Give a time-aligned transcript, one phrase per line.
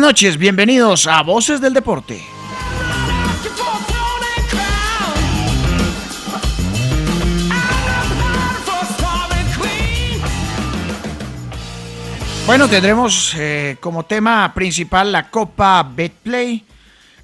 [0.00, 2.22] Noches, bienvenidos a Voces del Deporte.
[12.46, 16.64] Bueno, tendremos eh, como tema principal la Copa Betplay,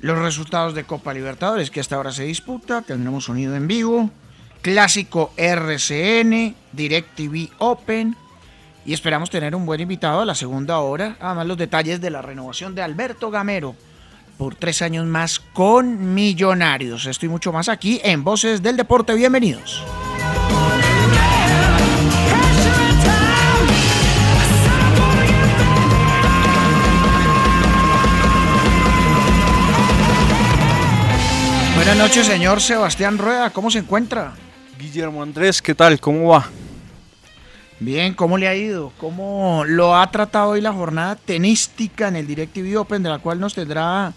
[0.00, 4.10] los resultados de Copa Libertadores que hasta ahora se disputa, tendremos sonido en vivo,
[4.60, 8.14] clásico RCN, DirecTV Open,
[8.86, 11.16] y esperamos tener un buen invitado a la segunda hora.
[11.20, 13.74] Además, los detalles de la renovación de Alberto Gamero
[14.38, 17.06] por tres años más con Millonarios.
[17.06, 19.14] Estoy mucho más aquí en Voces del Deporte.
[19.14, 19.82] Bienvenidos.
[31.74, 33.50] Buenas noches, señor Sebastián Rueda.
[33.50, 34.32] ¿Cómo se encuentra?
[34.78, 35.98] Guillermo Andrés, ¿qué tal?
[35.98, 36.46] ¿Cómo va?
[37.78, 38.90] Bien, ¿cómo le ha ido?
[38.98, 43.38] ¿Cómo lo ha tratado hoy la jornada tenística en el DirecTV Open, de la cual
[43.38, 44.14] nos tendrá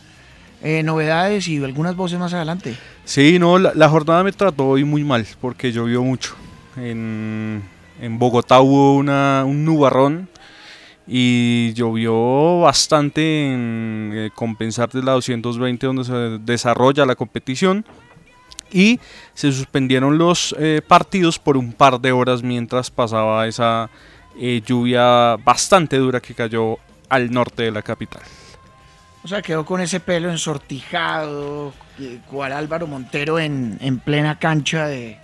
[0.63, 2.77] eh, novedades y algunas voces más adelante?
[3.03, 6.35] Sí, no, la, jornada me trató hoy muy mal porque llovió mucho.
[6.77, 7.61] En,
[7.99, 10.29] en Bogotá hubo una, un nubarrón
[11.05, 17.83] y llovió bastante en eh, compensar de la 220 donde se desarrolla la competición
[18.72, 19.00] y
[19.34, 23.90] se suspendieron los eh, partidos por un par de horas mientras pasaba esa
[24.40, 26.78] eh, lluvia bastante dura que cayó
[27.09, 28.22] al norte de la capital.
[29.24, 30.30] O sea, quedó con ese pelo
[30.84, 31.74] ensortijado,
[32.30, 35.18] cual Álvaro Montero en, en plena cancha de,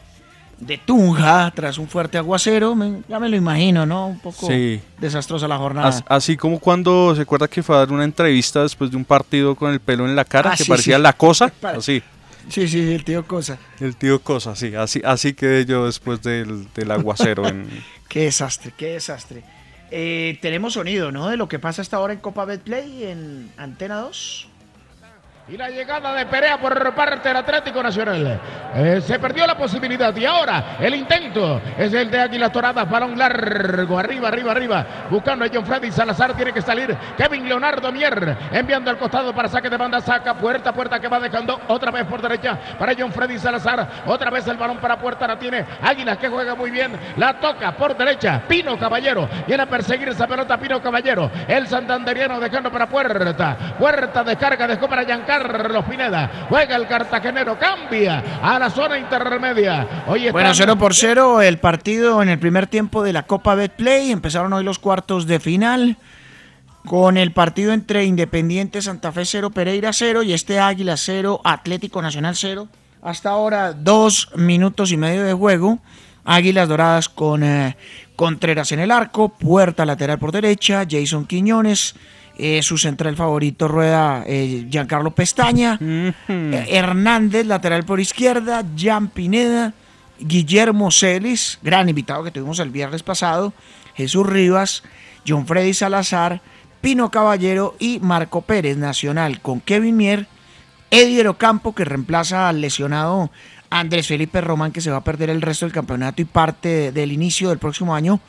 [0.60, 2.76] de Tunja tras un fuerte aguacero.
[2.76, 4.08] Me, ya me lo imagino, ¿no?
[4.08, 4.82] Un poco Sí.
[5.00, 5.88] desastrosa la jornada.
[5.88, 9.06] As- Así como cuando se acuerda que fue a dar una entrevista después de un
[9.06, 11.02] partido con el pelo en la cara, Ah, que sí, parecía sí.
[11.02, 12.04] la cosa, así.
[12.50, 13.58] Sí, sí, el tío Cosa.
[13.80, 17.48] El tío Cosa, sí, así, así quedé yo después del, del aguacero.
[17.48, 17.68] en-
[18.08, 19.44] Qué desastre, qué desastre.
[19.92, 21.28] Eh, tenemos sonido, ¿no?
[21.30, 24.48] De lo que pasa hasta ahora en Copa Betplay en Antena 2.
[25.48, 28.40] Y la llegada de Perea por parte del Atlético Nacional.
[28.74, 32.90] Eh, se perdió la posibilidad y ahora el intento es el de Águilas Doradas.
[32.90, 34.86] Balón largo, arriba, arriba, arriba.
[35.08, 36.34] Buscando a John Freddy Salazar.
[36.34, 38.36] Tiene que salir Kevin Leonardo Mier.
[38.52, 40.02] Enviando al costado para saque de banda.
[40.02, 43.88] Saca puerta, puerta que va dejando otra vez por derecha para John Freddy Salazar.
[44.08, 45.28] Otra vez el balón para puerta.
[45.28, 46.92] La tiene Águilas que juega muy bien.
[47.18, 48.42] La toca por derecha.
[48.48, 49.30] Pino Caballero.
[49.46, 51.30] Viene a perseguir esa pelota Pino Caballero.
[51.48, 53.76] El santanderiano dejando para puerta.
[53.78, 54.66] Puerta descarga.
[54.66, 55.04] Dejó para
[55.40, 56.46] Giancarlo Pineda.
[56.50, 57.58] Juega el cartagenero.
[57.60, 60.04] Cambia a la zona intermedia.
[60.08, 63.56] Hoy Bueno, están- 0 por 0 el partido en el primer tiempo de la Copa
[63.56, 64.12] Betplay.
[64.12, 65.98] Empezaron hoy los cuartos de final
[66.86, 72.02] con el partido entre Independiente Santa Fe 0, Pereira 0 y este Águila 0, Atlético
[72.02, 72.68] Nacional 0.
[73.02, 75.80] Hasta ahora, dos minutos y medio de juego.
[76.28, 77.78] Águilas Doradas con eh,
[78.16, 81.94] Contreras en el arco, puerta lateral por derecha, Jason Quiñones,
[82.38, 86.14] eh, su central favorito rueda eh, Giancarlo Pestaña, eh,
[86.70, 89.74] Hernández lateral por izquierda, Jan Pineda,
[90.20, 93.54] Guillermo Celis, gran invitado que tuvimos el viernes pasado,
[93.96, 94.84] Jesús Rivas,
[95.28, 96.42] John Freddy Salazar,
[96.82, 100.28] Pino Caballero y Marco Pérez Nacional con Kevin Mier,
[100.92, 103.32] Eddie Ocampo que reemplaza al lesionado
[103.70, 106.92] Andrés Felipe Román que se va a perder el resto del campeonato y parte de-
[106.92, 108.20] del inicio del próximo año.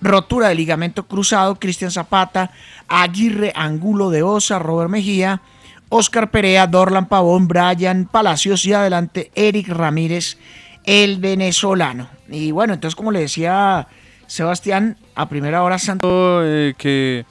[0.00, 2.50] Rotura de ligamento cruzado, Cristian Zapata,
[2.88, 5.42] Aguirre Angulo de Osa, Robert Mejía,
[5.90, 10.38] Oscar Perea, Dorlan Pavón, Brian Palacios y adelante Eric Ramírez,
[10.84, 12.08] el venezolano.
[12.28, 13.88] Y bueno, entonces como le decía
[14.26, 17.26] Sebastián, a primera hora Santos eh, que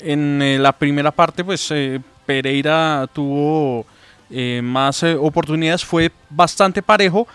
[0.00, 3.84] en eh, la primera parte pues eh, Pereira tuvo
[4.60, 7.28] más oportunidades, fue bastante parejo,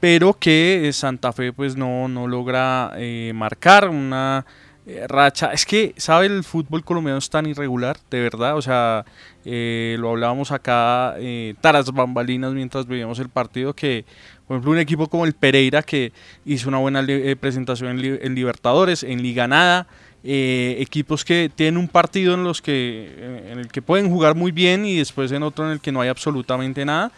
[0.00, 4.44] pero que eh, Santa Fe pues no, no logra eh, marcar una
[4.86, 5.52] eh, racha.
[5.52, 6.26] Es que, ¿sabe?
[6.26, 8.56] El fútbol colombiano es tan irregular, de verdad.
[8.56, 9.04] O sea,
[9.44, 11.16] eh, lo hablábamos acá
[11.60, 14.04] taras bambalinas mientras veíamos el partido, que
[14.46, 16.12] por ejemplo un equipo como el Pereira que
[16.44, 17.04] hizo una buena
[17.40, 19.86] presentación en, en Libertadores, en Liga Nada,
[20.22, 24.84] equipos que tienen un partido en los que en el que pueden jugar muy bien
[24.84, 27.12] y después en otro en el que no hay absolutamente nada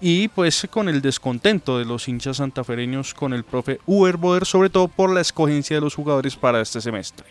[0.00, 4.70] y pues con el descontento de los hinchas santafereños con el profe Uber Boder, sobre
[4.70, 7.26] todo por la escogencia de los jugadores para este semestre.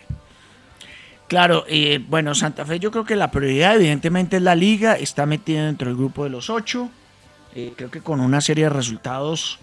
[1.28, 5.26] Claro, eh, bueno, Santa Fe yo creo que la prioridad evidentemente es la liga, está
[5.26, 6.90] metida dentro del grupo de los ocho,
[7.58, 9.58] Eh, creo que con una serie de resultados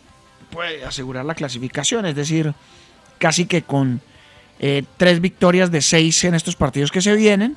[0.50, 2.52] puede asegurar la clasificación, es decir,
[3.20, 4.02] casi que con
[4.60, 7.56] eh, tres victorias de seis en estos partidos que se vienen,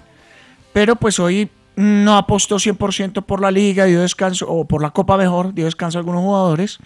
[0.74, 5.16] pero pues hoy no apostó 100% por la liga, dio descanso, o por la copa
[5.16, 6.78] mejor, dio descanso a algunos jugadores,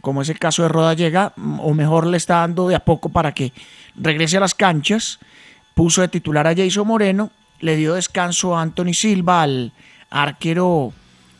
[0.00, 3.08] como es el caso de Roda Llega, o mejor le está dando de a poco
[3.08, 3.52] para que
[3.96, 5.18] regrese a las canchas,
[5.74, 7.30] puso de titular a Jason Moreno,
[7.60, 9.72] le dio descanso a Anthony Silva, al
[10.10, 10.92] arquero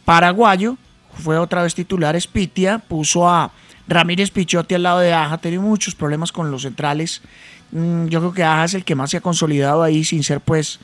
[0.06, 0.78] paraguayo,
[1.12, 3.52] fue otra vez titular Spitia, puso a
[3.86, 7.20] Ramírez Pichotti al lado de Aja, tenido muchos problemas con los centrales.
[7.70, 10.40] Mm, Yo creo que Aja es el que más se ha consolidado ahí, sin ser
[10.40, 10.80] pues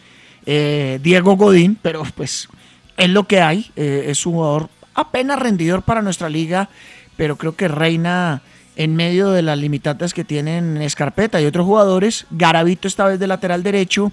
[0.47, 2.49] eh, Diego Godín, pero pues
[2.97, 3.71] es lo que hay.
[3.77, 6.69] eh, es un jugador apenas rendidor para nuestra liga,
[7.17, 8.43] pero creo que reina
[8.77, 12.27] en medio de las limitantes que tienen Escarpeta y otros jugadores.
[12.31, 14.13] Garavito esta vez de lateral derecho.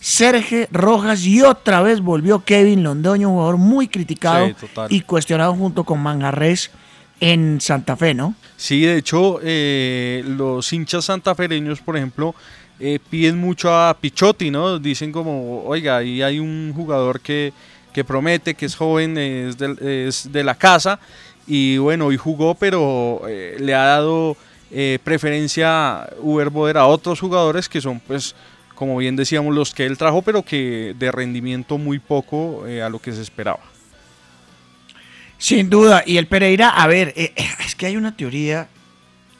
[0.00, 5.54] Sergio Rojas y otra vez volvió Kevin Londoño, un jugador muy criticado Sí, y cuestionado
[5.54, 6.72] junto con Manjarres
[7.20, 8.34] en Santa Fe, ¿no?
[8.56, 12.34] Sí, de hecho, eh, los hinchas santafereños, por ejemplo,
[12.80, 14.78] eh, piden mucho a Pichotti, ¿no?
[14.78, 17.52] Dicen como, oiga, ahí hay un jugador que,
[17.92, 20.98] que promete, que es joven, es de, es de la casa,
[21.46, 24.36] y bueno, hoy jugó, pero eh, le ha dado
[24.70, 28.34] eh, preferencia Uber Boder a otros jugadores que son, pues,
[28.74, 32.88] como bien decíamos, los que él trajo, pero que de rendimiento muy poco eh, a
[32.88, 33.60] lo que se esperaba.
[35.38, 36.04] Sin duda.
[36.06, 38.68] Y el Pereira, a ver, es que hay una teoría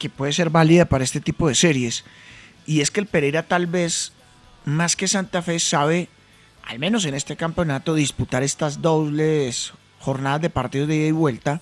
[0.00, 2.04] que puede ser válida para este tipo de series.
[2.66, 4.12] Y es que el Pereira tal vez,
[4.64, 6.08] más que Santa Fe, sabe,
[6.64, 11.60] al menos en este campeonato, disputar estas dobles jornadas de partidos de ida y vuelta,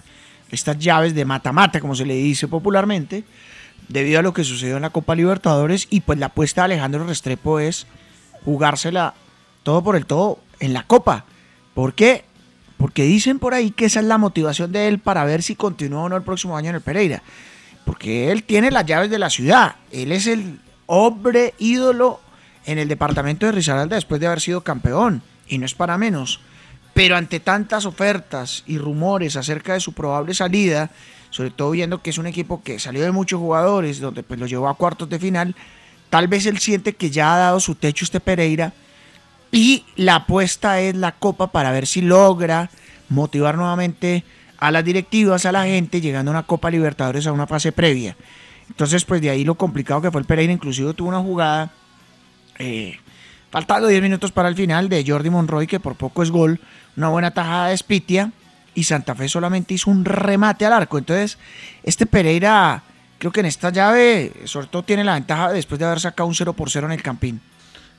[0.51, 3.25] estas llaves de mata-mata, como se le dice popularmente,
[3.89, 5.87] debido a lo que sucedió en la Copa Libertadores.
[5.91, 7.87] Y pues la apuesta de Alejandro Restrepo es
[8.45, 9.15] jugársela
[9.63, 11.25] todo por el todo en la Copa.
[11.75, 12.25] ¿Por qué?
[12.77, 16.05] Porque dicen por ahí que esa es la motivación de él para ver si continúa
[16.05, 17.23] o no el próximo año en el Pereira.
[17.85, 19.77] Porque él tiene las llaves de la ciudad.
[19.91, 20.61] Él es el
[20.93, 22.21] hombre ídolo
[22.67, 25.23] en el departamento de Risaralda después de haber sido campeón.
[25.47, 26.41] Y no es para menos.
[26.95, 30.91] Pero ante tantas ofertas y rumores acerca de su probable salida,
[31.31, 34.47] sobre todo viendo que es un equipo que salió de muchos jugadores, donde pues lo
[34.47, 35.55] llevó a cuartos de final,
[36.11, 38.73] tal vez él siente que ya ha dado su techo este Pereira
[39.53, 42.69] y la apuesta es la copa para ver si logra
[43.09, 44.25] motivar nuevamente
[44.59, 48.17] a las directivas, a la gente, llegando a una Copa Libertadores a una fase previa.
[48.71, 50.53] Entonces, pues de ahí lo complicado que fue el Pereira.
[50.53, 51.71] Inclusive tuvo una jugada,
[52.59, 52.99] eh,
[53.51, 56.61] faltando 10 minutos para el final, de Jordi Monroy, que por poco es gol,
[56.97, 58.33] una buena tajada de Spitia,
[58.75, 60.99] y Santa Fe solamente hizo un remate al arco.
[60.99, 61.37] Entonces,
[61.83, 62.83] este Pereira,
[63.19, 66.35] creo que en esta llave, sobre todo tiene la ventaja después de haber sacado un
[66.35, 67.41] 0 por 0 en el Campín.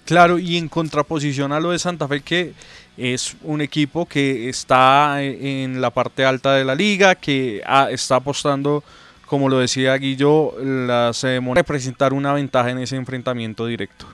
[0.06, 2.54] Claro, y en contraposición a lo de Santa Fe, que
[2.98, 7.62] es un equipo que está en la parte alta de la liga, que
[7.92, 8.84] está apostando,
[9.32, 14.06] como lo decía Guillo, las eh, monedas, presentar una ventaja en ese enfrentamiento directo.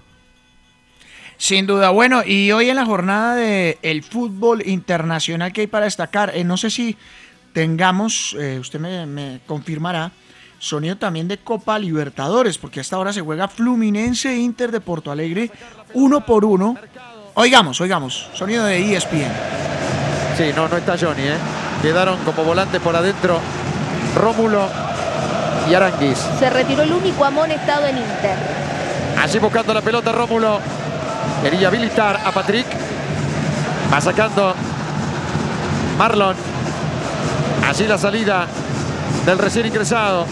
[1.37, 1.89] Sin duda.
[1.89, 6.43] Bueno, y hoy en la jornada del el fútbol internacional que hay para destacar, eh,
[6.43, 6.95] no sé si
[7.51, 10.11] tengamos, eh, usted me, me confirmará,
[10.59, 15.49] sonido también de Copa Libertadores, porque hasta ahora se juega Fluminense Inter de Porto Alegre,
[15.95, 16.77] uno por uno.
[17.33, 19.31] Oigamos, oigamos, sonido de ESPN.
[20.37, 21.37] Sí, no, no está Johnny, ¿eh?
[21.81, 23.39] Quedaron como volantes por adentro
[24.15, 24.86] Rómulo
[25.69, 26.17] y Aranguis.
[26.39, 28.35] Se retiró el único amonestado en Inter.
[29.21, 30.59] Allí buscando la pelota Rómulo.
[31.43, 32.65] Quería habilitar a Patrick.
[33.91, 34.53] Va sacando
[35.97, 36.35] Marlon.
[37.67, 38.45] Allí la salida
[39.25, 40.25] del recién ingresado.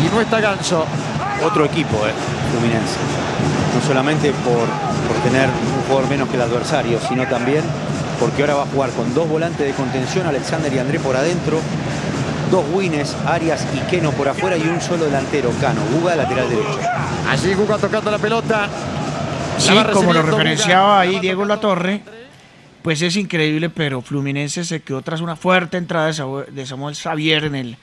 [0.00, 0.84] Y no está Ganso.
[1.44, 2.12] Otro equipo, eh,
[2.50, 2.96] Fluminense.
[3.74, 4.68] No solamente por,
[5.08, 7.62] por tener un jugador menos que el adversario, sino también
[8.22, 11.58] porque ahora va a jugar con dos volantes de contención, Alexander y André por adentro,
[12.52, 16.78] dos wines, Arias y Keno por afuera y un solo delantero, Cano, Guga lateral derecho.
[17.28, 18.68] Allí Guga tocando la pelota.
[19.58, 22.02] Sí, La como lo referenciaba ahí Diego Latorre,
[22.82, 26.94] pues es increíble, pero Fluminense se quedó tras una fuerte entrada de Samu- de Samuel
[26.94, 27.76] Xavier en el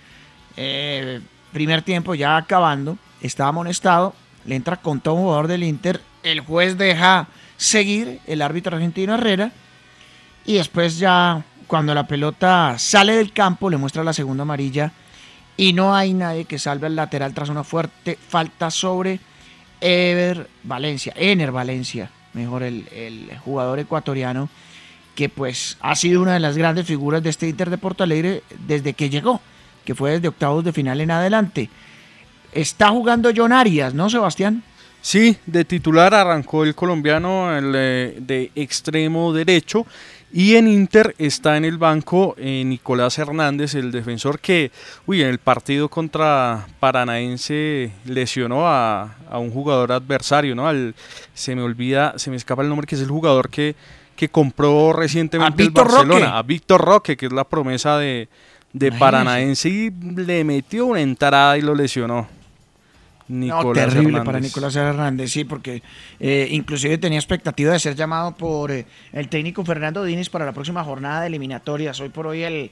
[0.58, 1.20] eh,
[1.52, 2.98] primer tiempo, ya acabando.
[3.22, 4.14] Estaba amonestado,
[4.46, 6.00] le entra con todo un jugador del Inter.
[6.24, 9.52] El juez deja seguir, el árbitro argentino Herrera,
[10.46, 14.92] y después ya cuando la pelota sale del campo le muestra la segunda amarilla
[15.56, 19.20] y no hay nadie que salve al lateral tras una fuerte falta sobre
[19.80, 24.50] Ever Valencia, Ener Valencia, mejor el, jugador ecuatoriano,
[25.14, 28.42] que pues ha sido una de las grandes figuras de este Inter de Porto Alegre
[28.66, 29.40] desde que llegó,
[29.86, 31.70] que fue desde octavos de final en adelante.
[32.52, 34.64] Está jugando John Arias, ¿no, Sebastián?
[35.02, 39.86] Sí, de titular arrancó el colombiano el, eh, de extremo derecho
[40.32, 44.72] y en Inter está en el banco eh, Nicolás Hernández, el defensor que,
[45.08, 50.68] uy, en el partido contra Paranaense lesionó a, a un jugador adversario, ¿no?
[50.68, 50.94] Al,
[51.34, 53.76] se me olvida, se me escapa el nombre, que es el jugador que,
[54.16, 56.38] que compró recientemente A el Barcelona, Roque.
[56.38, 58.28] a Víctor Roque, que es la promesa de,
[58.74, 58.92] de.
[58.92, 62.28] Paranaense y le metió una entrada y lo lesionó.
[63.30, 64.26] No, Nicolás terrible Hernández.
[64.26, 65.84] para Nicolás Hernández, sí, porque
[66.20, 70.52] eh, inclusive tenía expectativa de ser llamado por eh, el técnico Fernando Diniz para la
[70.52, 72.00] próxima jornada de eliminatorias.
[72.02, 72.72] Hoy por hoy el,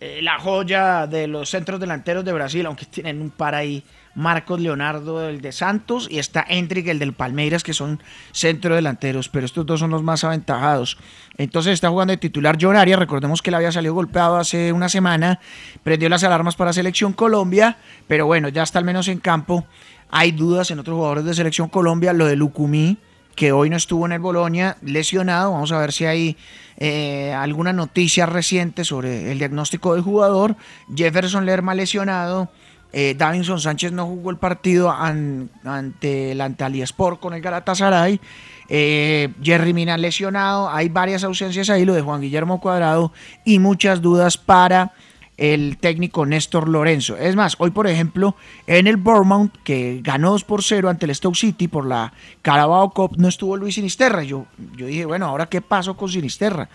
[0.00, 3.82] eh, la joya de los centros delanteros de Brasil, aunque tienen un par ahí,
[4.14, 8.00] Marcos Leonardo, el de Santos, y está Hendrik, el del Palmeiras, que son
[8.32, 10.98] centro delanteros, pero estos dos son los más aventajados.
[11.36, 15.40] Entonces está jugando de titular Arias, recordemos que él había salido golpeado hace una semana,
[15.82, 17.76] prendió las alarmas para Selección Colombia,
[18.06, 19.66] pero bueno, ya está al menos en campo.
[20.10, 22.98] Hay dudas en otros jugadores de Selección Colombia, lo de Lucumí,
[23.38, 25.52] que hoy no estuvo en el Bolonia, lesionado.
[25.52, 26.36] Vamos a ver si hay
[26.76, 30.56] eh, alguna noticia reciente sobre el diagnóstico del jugador.
[30.92, 32.50] Jefferson Lerma lesionado.
[32.92, 36.40] Eh, Davinson Sánchez no jugó el partido an- ante el
[36.82, 38.20] Sport con el Galatasaray.
[38.68, 40.68] Eh, Jerry Mina lesionado.
[40.68, 43.12] Hay varias ausencias ahí, lo de Juan Guillermo Cuadrado
[43.44, 44.90] y muchas dudas para
[45.38, 47.16] el técnico Néstor Lorenzo.
[47.16, 51.14] Es más, hoy por ejemplo, en el Bournemouth, que ganó 2 por 0 ante el
[51.14, 54.24] Stoke City por la Carabao Cup, no estuvo Luis Sinisterra.
[54.24, 56.68] Yo, yo dije, bueno, ahora qué pasó con Sinisterra.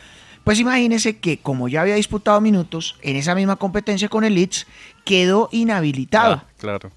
[0.43, 4.65] Pues imagínense que como ya había disputado minutos en esa misma competencia con el Leeds,
[5.05, 6.34] quedó inhabilitado.
[6.36, 6.91] Ah, claro.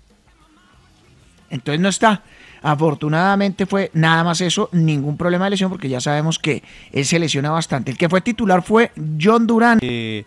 [1.51, 2.23] Entonces no está.
[2.63, 7.19] Afortunadamente fue nada más eso, ningún problema de lesión, porque ya sabemos que él se
[7.19, 7.93] lesiona bastante.
[7.93, 9.79] El que fue titular fue John Durán.
[9.83, 10.25] eh,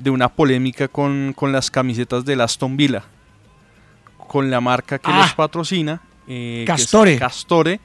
[0.00, 3.04] de una polémica con, con las camisetas del Aston Villa,
[4.28, 5.22] con la marca que Ah.
[5.22, 7.18] los patrocina, eh, que Castore.
[7.18, 7.80] Castore,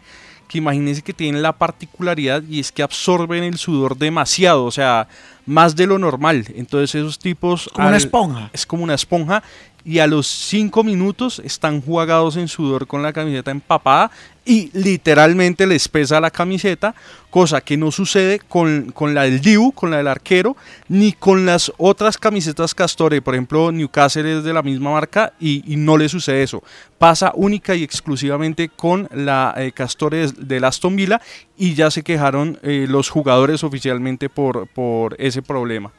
[0.47, 5.07] que imagínense que tienen la particularidad y es que absorben el sudor demasiado, o sea,
[5.45, 6.45] más de lo normal.
[6.55, 7.69] Entonces esos tipos...
[7.73, 8.49] Como una esponja.
[8.53, 9.41] Es como una esponja
[9.85, 14.11] y a los cinco minutos están jugados en sudor con la camiseta empapada
[14.45, 16.93] y literalmente les pesa la camiseta,
[17.29, 20.57] cosa que no sucede con, con la del Dibu, con la del arquero,
[20.89, 23.21] ni con las otras camisetas Castore.
[23.21, 26.61] Por ejemplo, Newcastle es de la misma marca y, y no le sucede eso.
[26.97, 31.21] Pasa única y exclusivamente con la eh, Castore del Aston Villa
[31.57, 35.91] y ya se quejaron eh, los jugadores oficialmente por, por ese problema.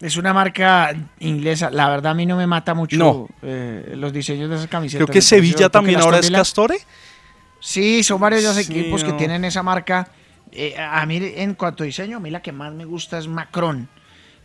[0.00, 1.70] Es una marca inglesa.
[1.70, 3.28] La verdad a mí no me mata mucho No.
[3.42, 5.04] eh, los diseños de esas camisetas.
[5.04, 6.78] Creo que Sevilla también ahora es Castore.
[7.60, 10.08] Sí, son varios los Sí, equipos que tienen esa marca.
[10.52, 13.28] Eh, a mí en cuanto a diseño, a mí la que más me gusta es
[13.28, 13.88] Macron.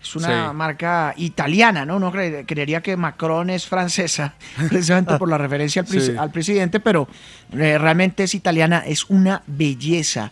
[0.02, 0.54] Es una Sí.
[0.56, 1.98] marca italiana, ¿no?
[1.98, 4.36] No cre- creería que Macron es francesa,
[4.70, 6.18] precisamente por la referencia al, presi- Sí.
[6.18, 7.08] al presidente, pero
[7.54, 10.32] eh, realmente es italiana, es una belleza.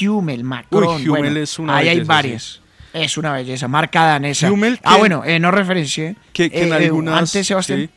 [0.00, 2.60] Hummel, Macron, Uy, Hummel bueno, es una ahí hay varias.
[2.92, 4.50] Es una belleza, marca danesa.
[4.50, 6.16] Hummel ah, bueno, eh, no referencié.
[6.32, 7.18] Que, que en algunas...
[7.18, 7.90] antes, Sebastián.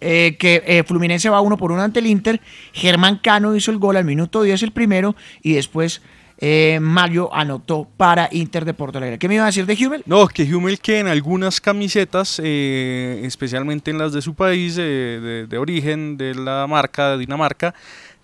[0.00, 2.40] Eh, que eh, Fluminense va uno por uno ante el Inter.
[2.72, 6.02] Germán Cano hizo el gol al minuto 10 el primero y después
[6.38, 9.18] eh, Mario anotó para Inter de Porto Alegre.
[9.18, 10.02] ¿Qué me iba a decir de Hummel?
[10.04, 15.46] No, que Hummel que en algunas camisetas, eh, especialmente en las de su país eh,
[15.48, 17.74] de, origen, de la marca de Dinamarca,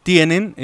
[0.03, 0.55] tienen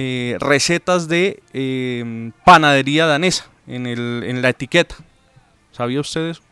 [0.41, 4.97] recetas de panadería danesa en, el, en la etiqueta.
[5.71, 6.43] ¿Sabía usted eso?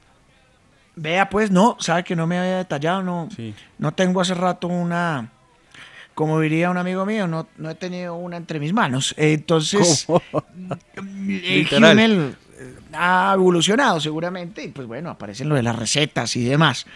[0.96, 3.28] Vea, pues, no, sabe que no me había detallado, no,
[3.78, 5.30] no tengo hace rato una,
[6.14, 9.14] como diría un amigo mío, no, no he tenido una entre mis manos.
[9.18, 10.06] Entonces,
[10.96, 11.92] Literal.
[11.92, 16.86] Hummel eh, ha evolucionado seguramente, y pues bueno, aparecen lo de las recetas y demás.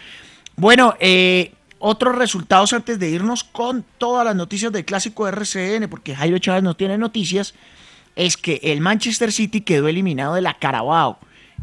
[0.57, 6.14] Bueno, eh, otros resultados antes de irnos con todas las noticias del clásico RCN, porque
[6.14, 7.54] Jairo Chávez no tiene noticias,
[8.16, 11.19] es que el Manchester City quedó eliminado de la Carabao.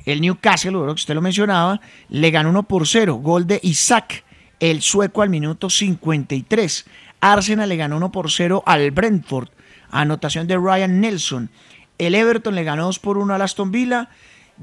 [0.06, 3.16] El Newcastle, que usted lo mencionaba, le ganó 1 por 0.
[3.16, 4.24] Gol de Isaac,
[4.60, 6.86] el sueco al minuto 53.
[7.20, 9.50] Arsenal le ganó 1 por 0 al Brentford.
[9.90, 11.50] Anotación de Ryan Nelson.
[11.98, 14.10] El Everton le ganó 2 por 1 al Aston Villa.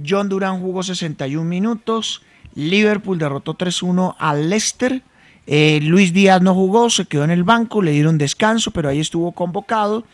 [0.06, 2.22] John Durán jugó 61 minutos.
[2.54, 5.02] Liverpool derrotó 3-1 al Leicester.
[5.46, 9.00] Eh, Luis Díaz no jugó, se quedó en el banco, le dieron descanso, pero ahí
[9.00, 10.04] estuvo convocado.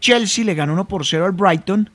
[0.00, 1.90] Chelsea le ganó 1 por 0 al Brighton.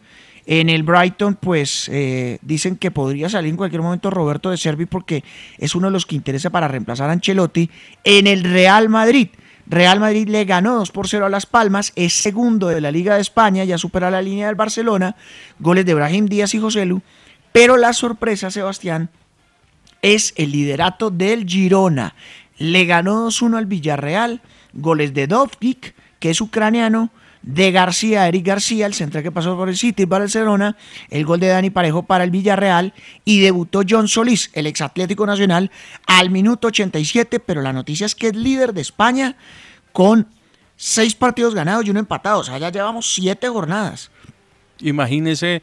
[0.45, 4.85] En el Brighton, pues eh, dicen que podría salir en cualquier momento Roberto de Servi
[4.85, 5.23] porque
[5.57, 7.69] es uno de los que interesa para reemplazar a Ancelotti.
[8.03, 9.29] En el Real Madrid,
[9.65, 13.15] Real Madrid le ganó 2 por 0 a Las Palmas, es segundo de la Liga
[13.15, 15.15] de España, ya supera la línea del Barcelona,
[15.59, 17.01] goles de Brahim Díaz y Joselu,
[17.53, 19.09] pero la sorpresa, Sebastián,
[20.01, 22.15] es el liderato del Girona.
[22.57, 24.41] Le ganó 2-1 al Villarreal,
[24.73, 27.09] goles de Dovgik, que es ucraniano,
[27.43, 30.77] de García, Eric García, el central que pasó por el City Barcelona,
[31.09, 32.93] el gol de Dani Parejo para el Villarreal
[33.25, 35.69] y debutó John Solís, el ex Atlético Nacional,
[36.07, 39.35] al minuto 87, pero la noticia es que es líder de España
[39.91, 40.27] con
[40.77, 44.09] seis partidos ganados y uno empatado, o sea, ya llevamos siete jornadas.
[44.79, 45.61] Imagínese,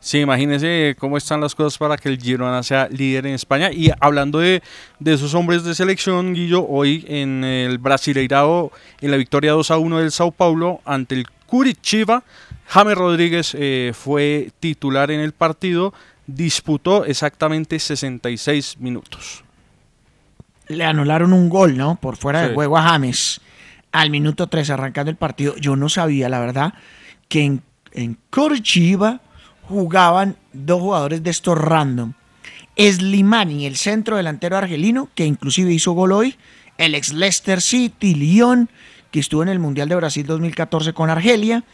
[0.00, 3.70] sí, imagínese cómo están las cosas para que el Girona sea líder en España.
[3.70, 4.62] Y hablando de,
[4.98, 9.78] de esos hombres de selección, Guillo, hoy en el Brasileirao, en la victoria 2 a
[9.78, 12.24] 1 del Sao Paulo ante el Curitiba,
[12.66, 15.92] James Rodríguez eh, fue titular en el partido,
[16.26, 19.44] disputó exactamente 66 minutos.
[20.68, 21.96] Le anularon un gol, ¿no?
[21.96, 23.40] Por fuera de juego a James
[23.92, 25.56] al minuto 3 arrancando el partido.
[25.56, 26.74] Yo no sabía, la verdad,
[27.28, 28.16] que en, en
[29.70, 32.12] jugaban dos jugadores de estos random.
[32.76, 36.36] Slimani, el centro delantero argelino, que inclusive hizo gol hoy,
[36.76, 38.68] el ex Leicester City, Lyon,
[39.10, 41.64] que estuvo en el Mundial de Brasil 2014 con Argelia,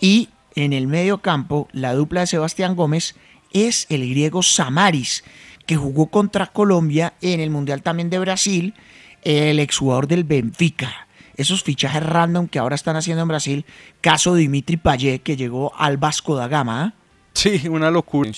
[0.00, 3.14] y en el medio campo, la dupla de Sebastián Gómez
[3.52, 5.22] es el griego Samaris,
[5.66, 8.74] que jugó contra Colombia en el Mundial también de Brasil,
[9.22, 11.06] el exjugador del Benfica.
[11.36, 13.64] Esos fichajes random que ahora están haciendo en Brasil,
[14.00, 16.82] caso Dimitri Payet, que llegó al Vasco da Gama.
[16.82, 16.94] ¿ah?
[17.38, 18.32] Sí, una locura.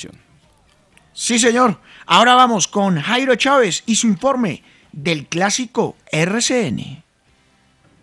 [1.14, 1.78] Sí, señor.
[2.04, 7.02] Ahora vamos con Jairo Chávez y su informe del clásico RCN.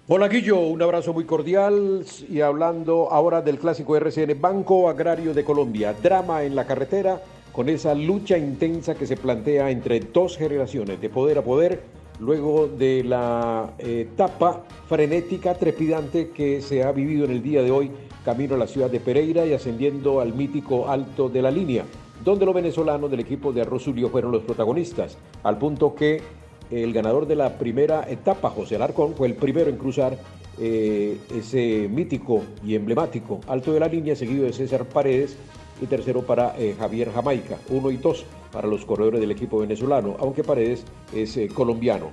[0.08, 5.46] Hola Guillo, un abrazo muy cordial y hablando ahora del clásico RCN Banco Agrario de
[5.46, 11.00] Colombia, drama en la carretera con esa lucha intensa que se plantea entre dos generaciones
[11.00, 11.84] de poder a poder
[12.20, 17.70] luego de la eh, etapa frenética, trepidante que se ha vivido en el día de
[17.70, 17.92] hoy
[18.28, 21.86] camino a la ciudad de Pereira y ascendiendo al mítico alto de la línea,
[22.26, 26.22] donde los venezolanos del equipo de Arrosulio fueron los protagonistas, al punto que
[26.70, 30.18] el ganador de la primera etapa, José Alarcón, fue el primero en cruzar
[30.60, 35.38] eh, ese mítico y emblemático alto de la línea, seguido de César Paredes
[35.82, 40.18] y tercero para eh, Javier Jamaica, uno y dos para los corredores del equipo venezolano,
[40.20, 40.84] aunque Paredes
[41.16, 42.10] es eh, colombiano.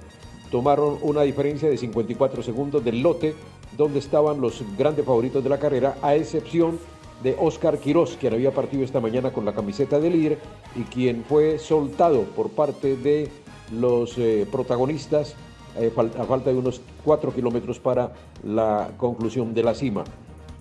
[0.53, 3.35] Tomaron una diferencia de 54 segundos del lote
[3.77, 6.79] donde estaban los grandes favoritos de la carrera, a excepción
[7.23, 10.39] de Oscar Quirós, quien había partido esta mañana con la camiseta de líder
[10.77, 13.31] y quien fue soltado por parte de
[13.73, 15.35] los eh, protagonistas
[15.79, 18.13] eh, a falta de unos 4 kilómetros para
[18.45, 20.05] la conclusión de la cima.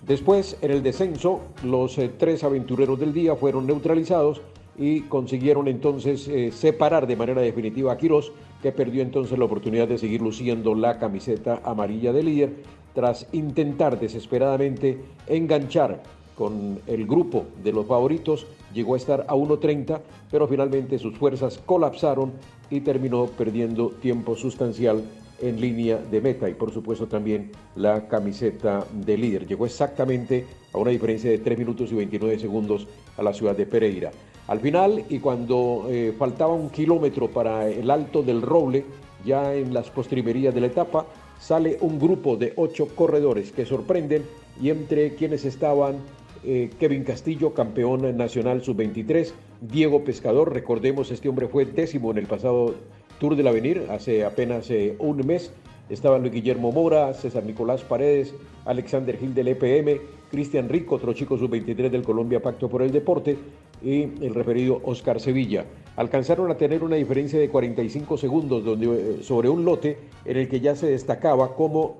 [0.08, 4.42] Después, en el descenso, los eh, tres aventureros del día fueron neutralizados
[4.78, 8.32] y consiguieron entonces separar de manera definitiva a Quirós,
[8.64, 12.54] que perdió entonces la oportunidad de seguir luciendo la camiseta amarilla de líder
[12.94, 16.04] tras intentar desesperadamente enganchar
[16.36, 20.00] con el grupo de los favoritos, llegó a estar a 1.30,
[20.32, 22.34] pero finalmente sus fuerzas colapsaron
[22.70, 25.04] y terminó perdiendo tiempo sustancial
[25.42, 29.46] en línea de meta y por supuesto también la camiseta de líder.
[29.46, 33.66] Llegó exactamente a una diferencia de 3 minutos y 29 segundos a la ciudad de
[33.66, 34.12] Pereira.
[34.48, 38.86] Al final y cuando eh, faltaba un kilómetro para el alto del Roble,
[39.26, 41.06] ya en las postrimerías de la etapa,
[41.44, 44.24] sale un grupo de ocho corredores que sorprenden
[44.62, 45.98] y entre quienes estaban
[46.46, 52.28] eh, Kevin Castillo, campeón nacional sub-23, Diego Pescador, recordemos, este hombre fue décimo en el
[52.28, 52.76] pasado
[53.20, 55.52] Tour del Avenir, hace apenas eh, un mes,
[55.90, 60.00] estaban Luis Guillermo Mora, César Nicolás Paredes, Alexander Gil del EPM,
[60.34, 63.38] Cristian Rico, otro chico sub-23 del Colombia Pacto por el Deporte,
[63.84, 65.64] y el referido Oscar Sevilla.
[65.96, 70.50] Alcanzaron a tener una diferencia de 45 segundos donde, eh, sobre un lote en el
[70.50, 71.98] que ya se destacaba como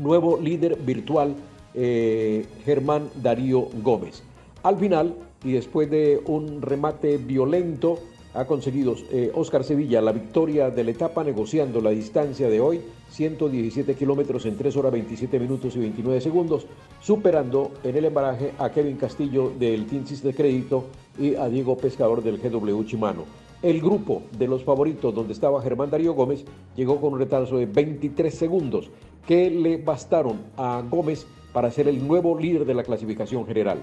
[0.00, 1.36] nuevo líder virtual
[1.74, 4.24] eh, Germán Darío Gómez.
[4.64, 5.14] Al final,
[5.44, 8.00] y después de un remate violento,
[8.34, 12.80] ha conseguido eh, Oscar Sevilla la victoria de la etapa negociando la distancia de hoy,
[13.10, 16.66] 117 kilómetros en 3 horas 27 minutos y 29 segundos,
[17.00, 20.86] superando en el embaraje a Kevin Castillo del Tinsis de Crédito
[21.18, 23.24] y a Diego Pescador del GW Chimano.
[23.62, 26.44] El grupo de los favoritos, donde estaba Germán Darío Gómez,
[26.76, 28.90] llegó con un retraso de 23 segundos,
[29.26, 33.78] que le bastaron a Gómez para ser el nuevo líder de la clasificación general,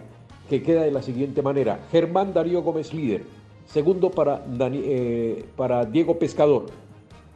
[0.50, 1.88] que queda de la siguiente manera.
[1.90, 3.24] Germán Darío Gómez líder,
[3.72, 6.66] segundo eh, para Diego Pescador,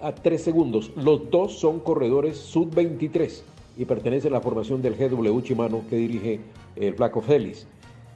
[0.02, 0.92] a 3 segundos.
[0.96, 3.42] Los dos son corredores sub-23
[3.78, 6.40] y pertenecen a la formación del GW Chimano que dirige
[6.76, 7.68] el Flaco Félix.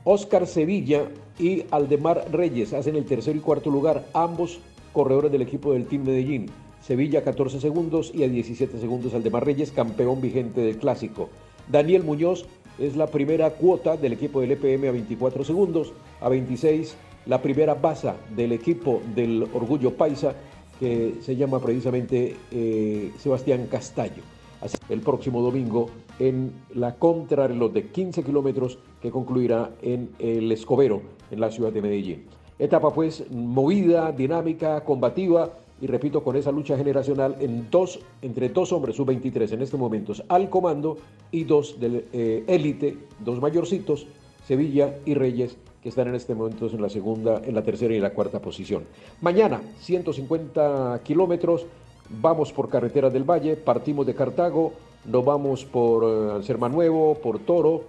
[0.04, 4.60] Oscar Sevilla y Aldemar Reyes hacen el tercero y cuarto lugar, ambos
[4.94, 6.48] corredores del equipo del Team Medellín.
[6.82, 11.30] Sevilla 14 segundos y a 17 segundos Aldemar Reyes, campeón vigente del clásico.
[11.70, 12.46] Daniel Muñoz
[12.80, 16.96] es la primera cuota del equipo del EPM a 24 segundos, a 26
[17.30, 20.34] la primera baza del equipo del Orgullo Paisa
[20.80, 24.24] que se llama precisamente eh, Sebastián Castaño.
[24.62, 31.02] Así, el próximo domingo en la contrarreloj de 15 kilómetros que concluirá en el Escobero,
[31.30, 32.26] en la ciudad de Medellín.
[32.58, 39.54] Etapa pues movida, dinámica, combativa y repito con esa lucha generacional entre dos hombres sub-23
[39.54, 40.98] en estos momentos al comando
[41.32, 44.08] y dos del eh, élite, dos mayorcitos,
[44.48, 48.00] Sevilla y Reyes que están en este momento en la segunda, en la tercera y
[48.00, 48.84] la cuarta posición.
[49.22, 51.66] Mañana, 150 kilómetros,
[52.10, 54.74] vamos por Carretera del Valle, partimos de Cartago,
[55.06, 57.84] nos vamos por eh, Serma Nuevo, por Toro,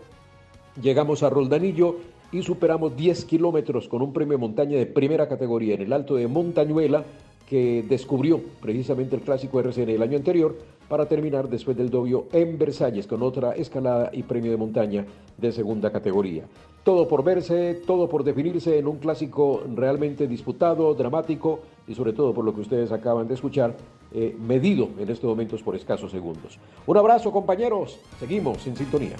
[0.81, 1.97] llegamos a Roldanillo
[2.33, 6.29] y superamos 10 kilómetros con un premio montaña de primera categoría en el Alto de
[6.29, 7.05] Montañuela
[7.49, 10.57] que descubrió precisamente el clásico RCN el año anterior
[10.91, 15.07] para terminar después del dobio en Versalles con otra escalada y premio de montaña
[15.39, 16.43] de segunda categoría.
[16.83, 22.35] Todo por verse, todo por definirse en un clásico realmente disputado, dramático y sobre todo
[22.35, 23.77] por lo que ustedes acaban de escuchar,
[24.13, 26.59] eh, medido en estos momentos por escasos segundos.
[26.89, 29.17] Un abrazo compañeros, seguimos en sintonía.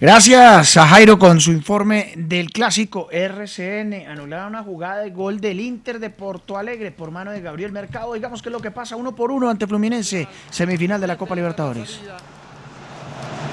[0.00, 4.06] Gracias a Jairo con su informe del clásico RCN.
[4.08, 8.14] Anulada una jugada de gol del Inter de Porto Alegre por mano de Gabriel Mercado.
[8.14, 11.34] Digamos que es lo que pasa uno por uno ante Fluminense, semifinal de la Copa
[11.34, 11.98] Libertadores.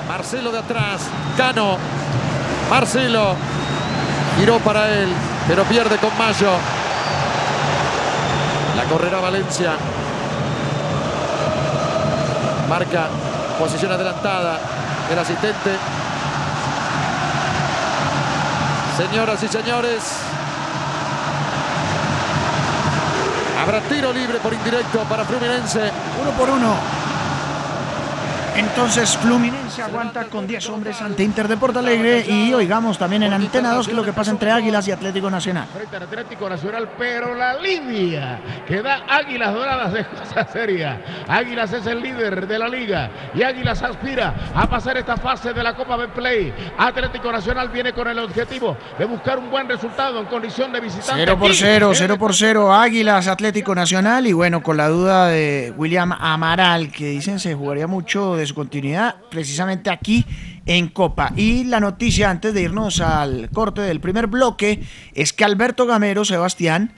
[0.07, 1.77] Marcelo de atrás, Cano,
[2.69, 3.33] Marcelo,
[4.37, 5.09] giró para él,
[5.47, 6.51] pero pierde con Mayo.
[8.77, 9.73] La correrá Valencia.
[12.69, 13.07] Marca
[13.57, 14.59] posición adelantada
[15.09, 15.71] del asistente.
[18.97, 20.03] Señoras y señores,
[23.61, 25.91] habrá tiro libre por indirecto para Fluminense.
[26.21, 27.04] Uno por uno.
[28.55, 33.33] Entonces Fluminense aguanta con 10 hombres ante Inter de Porto Alegre y oigamos también en
[33.33, 35.67] Antena 2 que lo que pasa entre Águilas y Atlético Nacional.
[35.73, 41.01] Frente al Atlético Nacional, pero la línea que da Águilas Doradas es cosa seria.
[41.27, 45.61] Águilas es el líder de la liga y Águilas aspira a pasar esta fase de
[45.61, 46.53] la Copa Betplay.
[46.77, 51.23] Atlético Nacional viene con el objetivo de buscar un buen resultado en condición de visitante.
[51.25, 54.87] 0 por aquí 0, en 0 por 0, Águilas, Atlético Nacional y bueno, con la
[54.87, 60.25] duda de William Amaral, que dicen se jugaría mucho de su continuidad precisamente aquí
[60.65, 61.33] en Copa.
[61.35, 66.25] Y la noticia antes de irnos al corte del primer bloque es que Alberto Gamero,
[66.25, 66.93] Sebastián,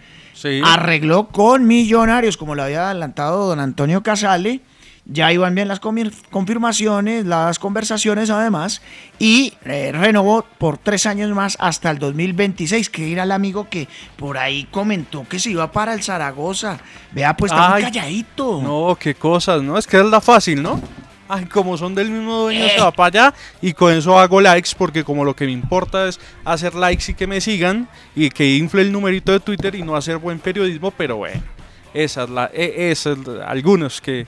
[0.63, 4.61] arregló con Millonarios, como lo había adelantado don Antonio Casale.
[5.09, 8.81] Ya iban bien las confirmaciones, las conversaciones además,
[9.17, 13.87] y eh, renovó por tres años más hasta el 2026, que era el amigo que
[14.17, 16.77] por ahí comentó que se iba para el Zaragoza.
[17.13, 18.61] Vea, pues está muy calladito.
[18.61, 19.77] No, qué cosas, ¿no?
[19.77, 20.81] Es que es la fácil, ¿no?
[21.29, 24.69] Ay, como son del mismo dueño, se va para allá y con eso hago likes
[24.77, 28.55] porque como lo que me importa es hacer likes y que me sigan y que
[28.55, 31.43] infle el numerito de Twitter y no hacer buen periodismo, pero bueno,
[31.93, 34.25] esas, la, e- esas algunos que,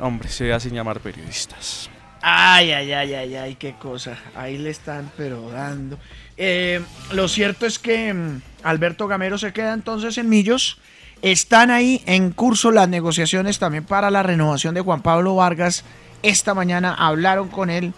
[0.00, 1.90] hombre, se hacen llamar periodistas.
[2.22, 4.16] Ay, ay, ay, ay, ay, qué cosa.
[4.36, 5.98] Ahí le están, pero dando.
[6.36, 10.78] Eh, lo cierto es que mm, Alberto Gamero se queda entonces en Millos
[11.20, 15.84] Están ahí en curso las negociaciones también para la renovación de Juan Pablo Vargas.
[16.22, 17.92] Esta mañana hablaron con él.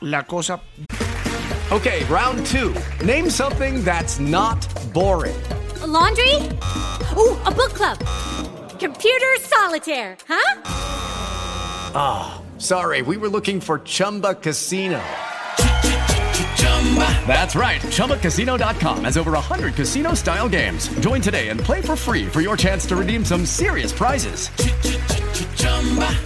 [0.00, 0.60] La cosa
[1.72, 2.74] Okay, round two.
[3.04, 5.34] Name something that's not boring.
[5.82, 6.34] A laundry?
[7.16, 7.98] Ooh, a book club.
[8.78, 10.60] Computer solitaire, huh?
[11.96, 15.02] Ah, sorry, we were looking for Chumba Casino.
[17.26, 17.80] That's right.
[17.80, 20.88] ChumbaCasino.com has over 100 casino style games.
[21.00, 24.50] Join today and play for free for your chance to redeem some serious prizes.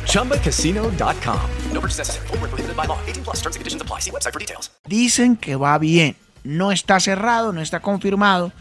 [0.06, 1.40] ChumbaCasino.com.
[1.72, 2.26] No purchase necessary.
[2.28, 2.98] Where prohibited by law.
[3.06, 4.00] 18 plus terms and conditions apply.
[4.00, 4.70] See website for details.
[4.88, 6.16] dicen que va bien.
[6.44, 8.52] No está cerrado, no está confirmado.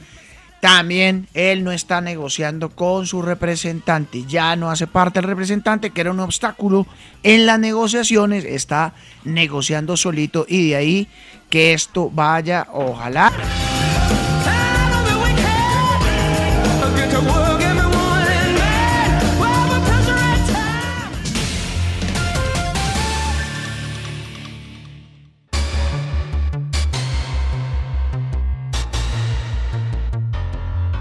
[0.59, 4.25] También él no está negociando con su representante.
[4.27, 6.87] Ya no hace parte del representante, que era un obstáculo
[7.23, 8.43] en las negociaciones.
[8.43, 11.07] Está negociando solito y de ahí
[11.49, 13.31] que esto vaya, ojalá.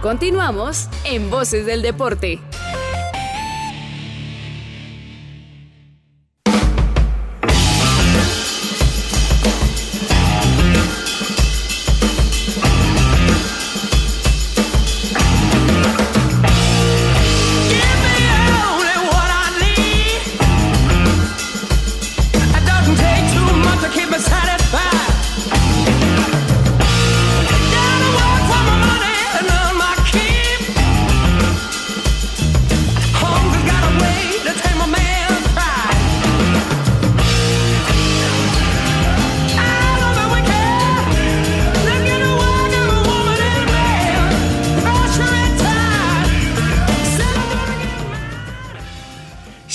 [0.06, 2.38] Continuamos en Voces del Deporte.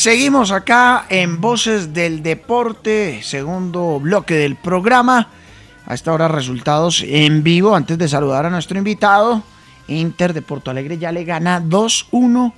[0.01, 5.27] Seguimos acá en Voces del Deporte, segundo bloque del programa.
[5.85, 7.75] A esta hora resultados en vivo.
[7.75, 9.43] Antes de saludar a nuestro invitado,
[9.87, 12.51] Inter de Porto Alegre ya le gana 2-1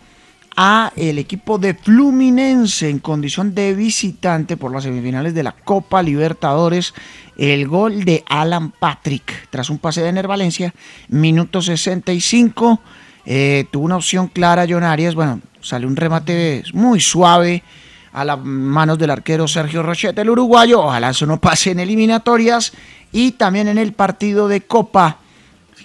[0.55, 6.01] a el equipo de Fluminense en condición de visitante por las semifinales de la Copa
[6.01, 6.93] Libertadores.
[7.35, 10.73] El gol de Alan Patrick tras un pase de Ener Valencia,
[11.09, 12.79] minuto 65.
[13.25, 17.63] Eh, tuvo una opción clara John Arias, bueno, sale un remate muy suave
[18.11, 20.81] a las manos del arquero Sergio Rochete, el uruguayo.
[20.81, 22.73] Ojalá eso no pase en eliminatorias
[23.11, 25.17] y también en el partido de Copa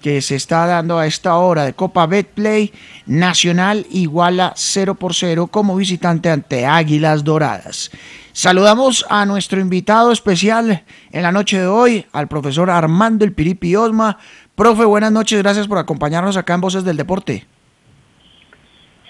[0.02, 2.72] que se está dando a esta hora de Copa Betplay
[3.06, 7.90] Nacional iguala 0 por 0 como visitante ante Águilas Doradas.
[8.32, 13.74] Saludamos a nuestro invitado especial en la noche de hoy, al profesor Armando El Piripi
[13.74, 14.18] Osma.
[14.54, 17.46] Profe, buenas noches, gracias por acompañarnos acá en Voces del Deporte.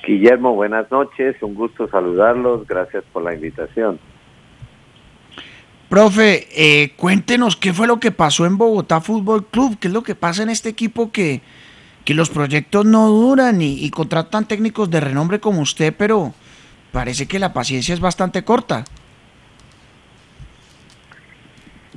[0.09, 4.01] Guillermo, buenas noches, un gusto saludarlos, gracias por la invitación.
[5.91, 10.03] Profe, eh, cuéntenos qué fue lo que pasó en Bogotá Fútbol Club, qué es lo
[10.03, 11.43] que pasa en este equipo que,
[12.07, 16.33] que los proyectos no duran y, y contratan técnicos de renombre como usted, pero
[16.91, 18.85] parece que la paciencia es bastante corta.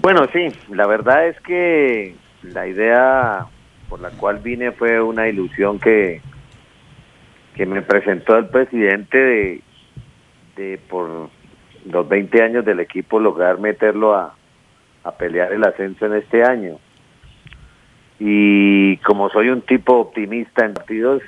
[0.01, 3.45] Bueno, sí, la verdad es que la idea
[3.87, 6.21] por la cual vine fue una ilusión que,
[7.61, 9.61] que me presentó el presidente
[10.55, 11.29] de, por
[11.85, 14.33] los 20 años del equipo lograr meterlo a,
[15.03, 16.79] a pelear el ascenso en este año.
[18.19, 21.21] Y como soy un tipo optimista en partidos,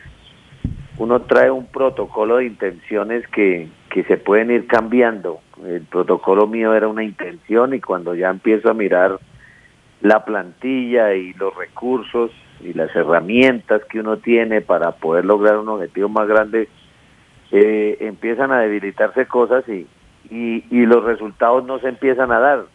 [0.98, 5.40] uno trae un protocolo de intenciones que, que se pueden ir cambiando.
[5.64, 9.20] El protocolo mío era una intención y cuando ya empiezo a mirar
[10.02, 12.32] la plantilla y los recursos
[12.66, 16.70] y las herramientas que uno tiene para poder lograr un objetivo más grande,
[17.52, 19.88] eh, empiezan a debilitarse cosas y,
[20.30, 22.66] y, los resultados no se empiezan a dar.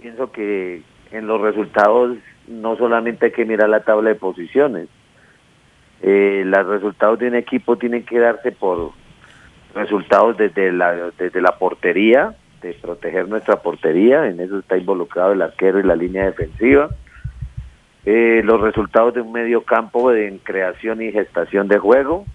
[0.00, 2.16] Pienso que en los resultados
[2.48, 4.88] no solamente hay que mirar la tabla de posiciones,
[6.02, 8.90] eh, los resultados de un equipo tienen que darse por
[9.74, 15.42] resultados desde la, desde la portería, de proteger nuestra portería, en eso está involucrado el
[15.42, 16.90] arquero y la línea defensiva.
[18.04, 22.26] Eh, los resultados de un medio campo en creación y gestación de juego,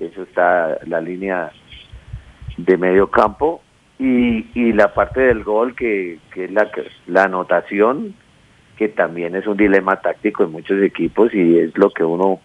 [0.00, 1.52] eso está la línea
[2.56, 3.62] de medio campo,
[3.98, 6.68] y, y la parte del gol que, que es la,
[7.06, 8.14] la anotación,
[8.76, 12.40] que también es un dilema táctico en muchos equipos y es lo que uno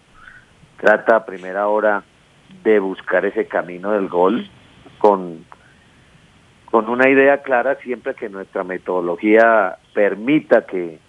[0.78, 2.04] trata a primera hora
[2.64, 4.48] de buscar ese camino del gol
[5.00, 5.46] con,
[6.66, 11.00] con una idea clara siempre que nuestra metodología permita que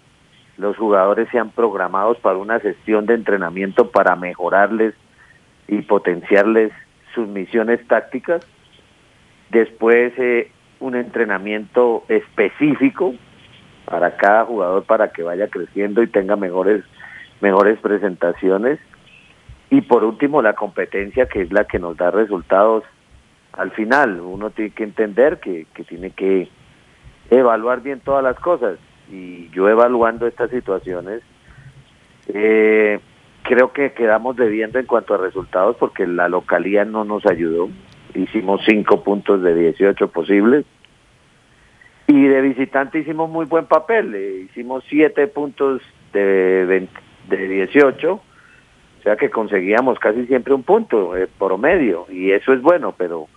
[0.61, 4.93] los jugadores sean programados para una sesión de entrenamiento para mejorarles
[5.67, 6.71] y potenciarles
[7.15, 8.45] sus misiones tácticas.
[9.49, 13.15] Después eh, un entrenamiento específico
[13.85, 16.83] para cada jugador para que vaya creciendo y tenga mejores
[17.41, 18.79] mejores presentaciones.
[19.71, 22.83] Y por último la competencia que es la que nos da resultados
[23.53, 24.21] al final.
[24.21, 26.49] Uno tiene que entender que, que tiene que
[27.31, 28.77] evaluar bien todas las cosas
[29.11, 31.21] y yo evaluando estas situaciones
[32.27, 32.99] eh,
[33.43, 37.69] creo que quedamos debiendo en cuanto a resultados porque la localía no nos ayudó.
[38.13, 40.65] Hicimos cinco puntos de 18 posibles.
[42.07, 46.87] Y de visitante hicimos muy buen papel, eh, hicimos siete puntos de,
[47.29, 48.21] de 18, o
[49.01, 53.29] sea que conseguíamos casi siempre un punto eh, promedio, y eso es bueno, pero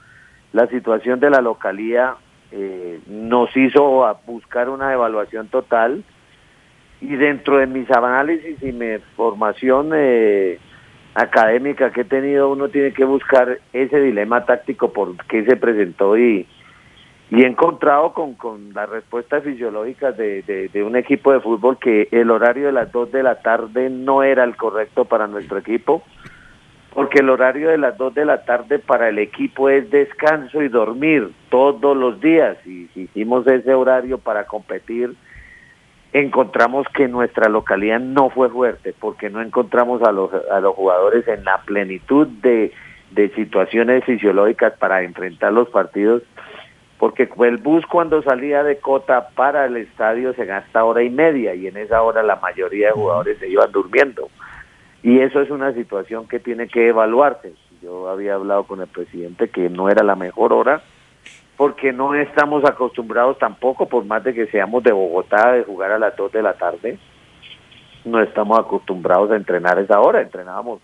[0.52, 2.16] la situación de la localía
[2.56, 6.04] eh, nos hizo a buscar una evaluación total,
[7.00, 10.58] y dentro de mis análisis y mi formación eh,
[11.14, 16.16] académica que he tenido, uno tiene que buscar ese dilema táctico por qué se presentó
[16.16, 16.46] y
[17.30, 22.08] y he encontrado con, con las respuestas fisiológicas de, de, un equipo de fútbol que
[22.12, 26.04] el horario de las 2 de la tarde no era el correcto para nuestro equipo,
[26.94, 30.68] porque el horario de las 2 de la tarde para el equipo es descanso y
[30.68, 35.14] dormir todos los días, y si hicimos ese horario para competir,
[36.12, 41.26] encontramos que nuestra localidad no fue fuerte, porque no encontramos a los, a los jugadores
[41.26, 42.72] en la plenitud de,
[43.10, 46.22] de situaciones fisiológicas para enfrentar los partidos
[46.98, 51.54] porque el bus cuando salía de Cota para el estadio se gasta hora y media
[51.54, 54.30] y en esa hora la mayoría de jugadores se iban durmiendo.
[55.04, 57.52] Y eso es una situación que tiene que evaluarse.
[57.80, 60.82] Yo había hablado con el presidente que no era la mejor hora
[61.56, 66.00] porque no estamos acostumbrados tampoco, por más de que seamos de Bogotá, de jugar a
[66.00, 66.98] las 2 de la tarde,
[68.04, 70.80] no estamos acostumbrados a entrenar esa hora, entrenábamos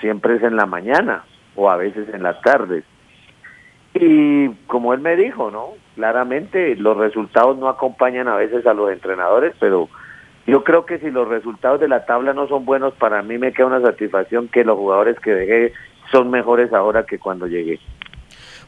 [0.00, 2.84] siempre es en la mañana o a veces en las tardes
[3.94, 5.74] y como él me dijo, ¿no?
[5.94, 9.88] Claramente los resultados no acompañan a veces a los entrenadores, pero
[10.46, 13.52] yo creo que si los resultados de la tabla no son buenos, para mí me
[13.52, 15.72] queda una satisfacción que los jugadores que dejé
[16.12, 17.80] son mejores ahora que cuando llegué.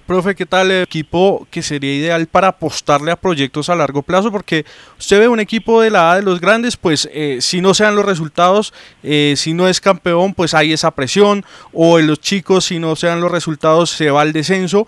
[0.07, 4.31] Profe, ¿qué tal el equipo que sería ideal para apostarle a proyectos a largo plazo?
[4.31, 4.65] Porque
[4.97, 7.97] usted ve un equipo de la A de los grandes, pues eh, si no sean
[7.97, 12.67] los resultados, eh, si no es campeón, pues hay esa presión, o en los chicos,
[12.67, 14.87] si no sean los resultados, se va al descenso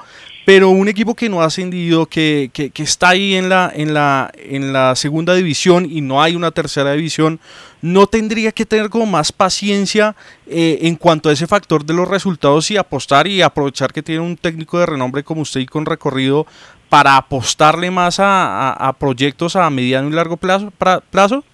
[0.49, 4.31] pero un equipo que no ha ascendido, que, que, está ahí en la, en, la,
[4.35, 7.39] en la segunda división y no hay una tercera división,
[7.83, 12.09] no tendría que tener como más paciencia eh, en cuanto a ese factor de los
[12.09, 15.85] resultados y apostar y aprovechar que tiene un técnico de renombre como usted y con
[15.85, 16.47] recorrido
[16.89, 20.73] para apostarle más a, proyectos a mediano y largo plazo,
[21.11, 21.45] plazo?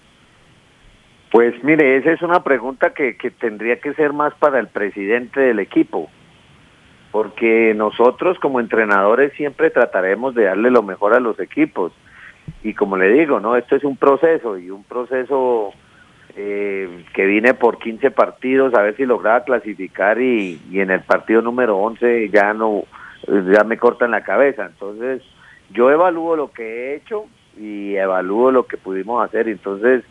[1.33, 5.41] Pues mire, esa es una pregunta que, que tendría que ser más para el presidente
[5.41, 6.09] del equipo
[7.15, 11.93] porque nosotros como entrenadores siempre trataremos de darle lo mejor a los equipos.
[12.61, 15.71] Y como le digo, no, esto es un proceso y un proceso
[16.35, 21.03] eh, que vine por 15 partidos a ver si lograba clasificar y, y en el
[21.03, 22.83] partido número 11 ya no
[23.49, 24.65] ya me cortan la cabeza.
[24.65, 25.21] Entonces,
[25.69, 29.47] yo evalúo lo que he hecho y evalúo lo que pudimos hacer.
[29.47, 30.03] Entonces,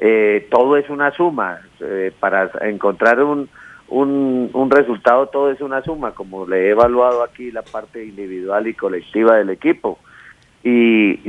[0.00, 1.60] eh, todo es una suma.
[1.80, 3.50] Eh, para encontrar un,
[3.88, 8.66] un, un resultado todo es una suma, como le he evaluado aquí la parte individual
[8.66, 9.98] y colectiva del equipo.
[10.62, 11.20] Y,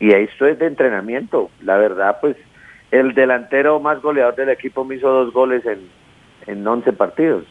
[0.00, 1.50] y, esto es de entrenamiento.
[1.62, 2.36] La verdad, pues
[2.90, 5.80] el delantero más goleador del equipo me hizo dos goles en,
[6.46, 7.44] en 11 partidos.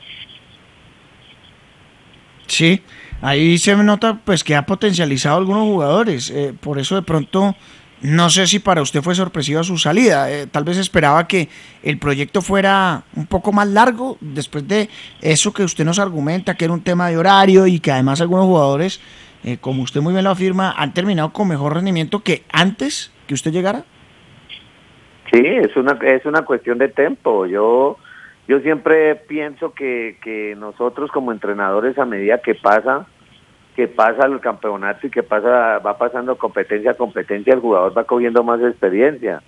[2.47, 2.82] Sí,
[3.21, 6.30] ahí se nota pues que ha potencializado algunos jugadores.
[6.32, 7.56] Eh, por eso de pronto
[8.01, 10.31] no sé si para usted fue sorpresiva su salida.
[10.31, 11.49] Eh, tal vez esperaba que
[11.83, 14.89] el proyecto fuera un poco más largo después de
[15.21, 18.45] eso que usted nos argumenta, que era un tema de horario y que además algunos
[18.45, 19.01] jugadores,
[19.43, 23.33] eh, como usted muy bien lo afirma, han terminado con mejor rendimiento que antes que
[23.33, 23.83] usted llegara.
[25.31, 27.47] Sí, es una, es una cuestión de tiempo.
[27.47, 27.97] Yo,
[28.47, 33.07] yo siempre pienso que, que nosotros como entrenadores a medida que pasa,
[33.78, 38.05] que pasa el campeonato y que pasa va pasando competencia a competencia, el jugador va
[38.05, 39.43] cogiendo más experiencia.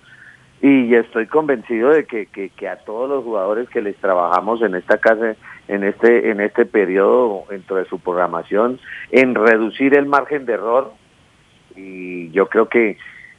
[0.62, 4.98] Y estoy convencido de que, que, a todos los jugadores que les trabajamos en esta
[4.98, 5.34] casa,
[5.66, 8.78] en este, en este periodo dentro de su programación,
[9.10, 10.92] en reducir el margen de error,
[11.74, 12.98] y yo creo que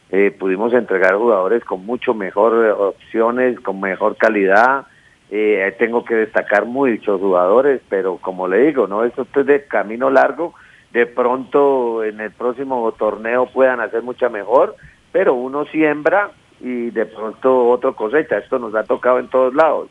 [0.10, 4.88] eh, pudimos entregar jugadores con mucho mejor eh, opciones, con mejor calidad,
[5.30, 10.10] eh, tengo que destacar muchos jugadores, pero como le digo, no esto es de camino
[10.10, 10.54] largo
[10.94, 14.76] de pronto en el próximo torneo puedan hacer mucha mejor,
[15.12, 18.38] pero uno siembra y de pronto otro cosecha.
[18.38, 19.90] Esto nos ha tocado en todos lados.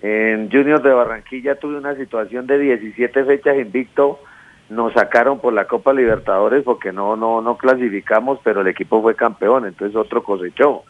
[0.00, 4.20] En Junior de Barranquilla tuve una situación de 17 fechas invicto,
[4.70, 9.16] nos sacaron por la Copa Libertadores porque no no no clasificamos, pero el equipo fue
[9.16, 10.84] campeón, entonces otro cosechó.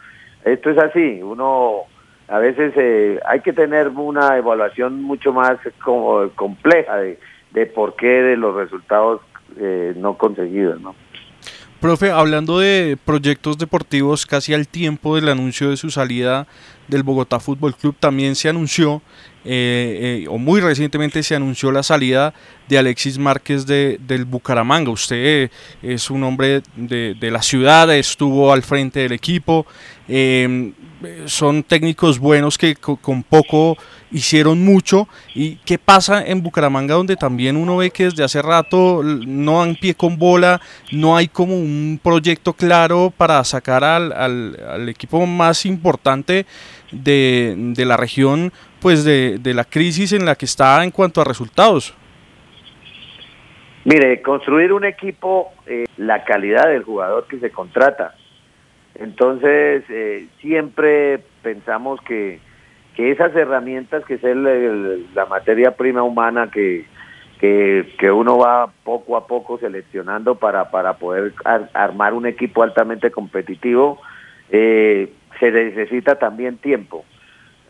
[0.45, 1.85] Esto es así, uno
[2.29, 7.19] a veces eh, hay que tener una evaluación mucho más como compleja de,
[7.53, 9.23] de por qué de los resultados
[9.57, 10.95] eh, no conseguidos, ¿no?
[11.81, 16.49] Profe, hablando de proyectos deportivos, casi al tiempo del anuncio de su salida
[16.89, 19.01] del Bogotá Fútbol Club, también se anunció,
[19.51, 22.35] eh, eh, o muy recientemente se anunció la salida
[22.69, 24.91] de Alexis Márquez de, del Bucaramanga.
[24.91, 25.51] Usted eh,
[25.83, 29.67] es un hombre de, de, la ciudad, estuvo al frente del equipo.
[30.07, 30.73] Eh,
[31.27, 33.79] son técnicos buenos que con poco
[34.11, 35.09] hicieron mucho.
[35.35, 39.77] ¿Y qué pasa en Bucaramanga donde también uno ve que desde hace rato no dan
[39.77, 40.61] pie con bola,
[40.93, 46.47] no hay como un proyecto claro para sacar al, al, al equipo más importante
[46.91, 51.21] de, de, la región, pues de, de la crisis en la que está en cuanto
[51.21, 51.95] a resultados?
[53.85, 58.15] Mire, construir un equipo, eh, la calidad del jugador que se contrata.
[58.95, 62.41] Entonces, eh, siempre pensamos que,
[62.95, 66.85] que esas herramientas que es el, la materia prima humana que,
[67.41, 72.63] que, que, uno va poco a poco seleccionando para, para poder ar, armar un equipo
[72.63, 74.01] altamente competitivo,
[74.51, 77.05] eh, se necesita también tiempo.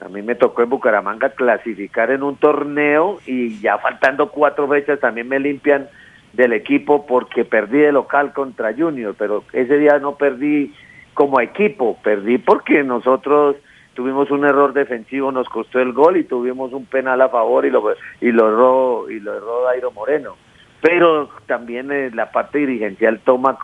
[0.01, 5.01] A mí me tocó en Bucaramanga clasificar en un torneo y ya faltando cuatro fechas
[5.01, 5.89] también me limpian
[6.33, 10.75] del equipo porque perdí de local contra Junior, pero ese día no perdí
[11.15, 13.57] como equipo, perdí porque nosotros
[13.95, 17.71] tuvimos un error defensivo, nos costó el gol y tuvimos un penal a favor y
[17.71, 17.83] lo
[18.21, 20.37] y lo erró y lo erró Dairo Moreno.
[20.81, 23.59] Pero también eh, la parte dirigencial toma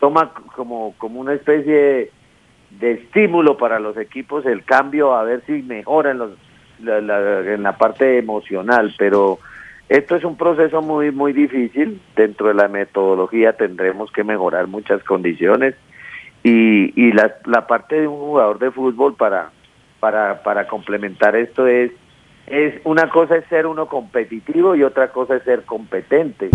[0.00, 2.12] toma como como una especie de,
[2.80, 6.30] de estímulo para los equipos el cambio a ver si mejoran los
[6.82, 9.38] la, la, en la parte emocional, pero
[9.88, 12.00] esto es un proceso muy muy difícil.
[12.16, 15.74] Dentro de la metodología tendremos que mejorar muchas condiciones
[16.42, 19.50] y, y la, la parte de un jugador de fútbol para
[20.00, 21.92] para para complementar esto es
[22.46, 26.50] es una cosa es ser uno competitivo y otra cosa es ser competente.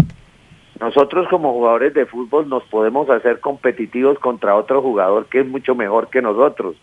[0.79, 5.75] Nosotros como jugadores de fútbol nos podemos hacer competitivos contra otro jugador que es mucho
[5.75, 6.77] mejor que nosotros.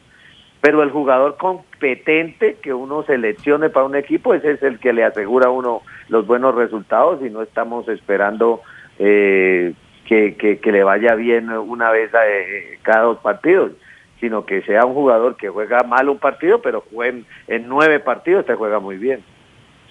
[0.60, 5.04] Pero el jugador competente que uno seleccione para un equipo, ese es el que le
[5.04, 8.60] asegura a uno los buenos resultados y no estamos esperando
[8.98, 9.72] eh,
[10.04, 13.72] que, que, le vaya bien una vez a, eh, cada dos partidos,
[14.20, 18.44] sino que sea un jugador que juega mal un partido, pero en, en nueve partidos
[18.44, 19.22] te juega muy bien.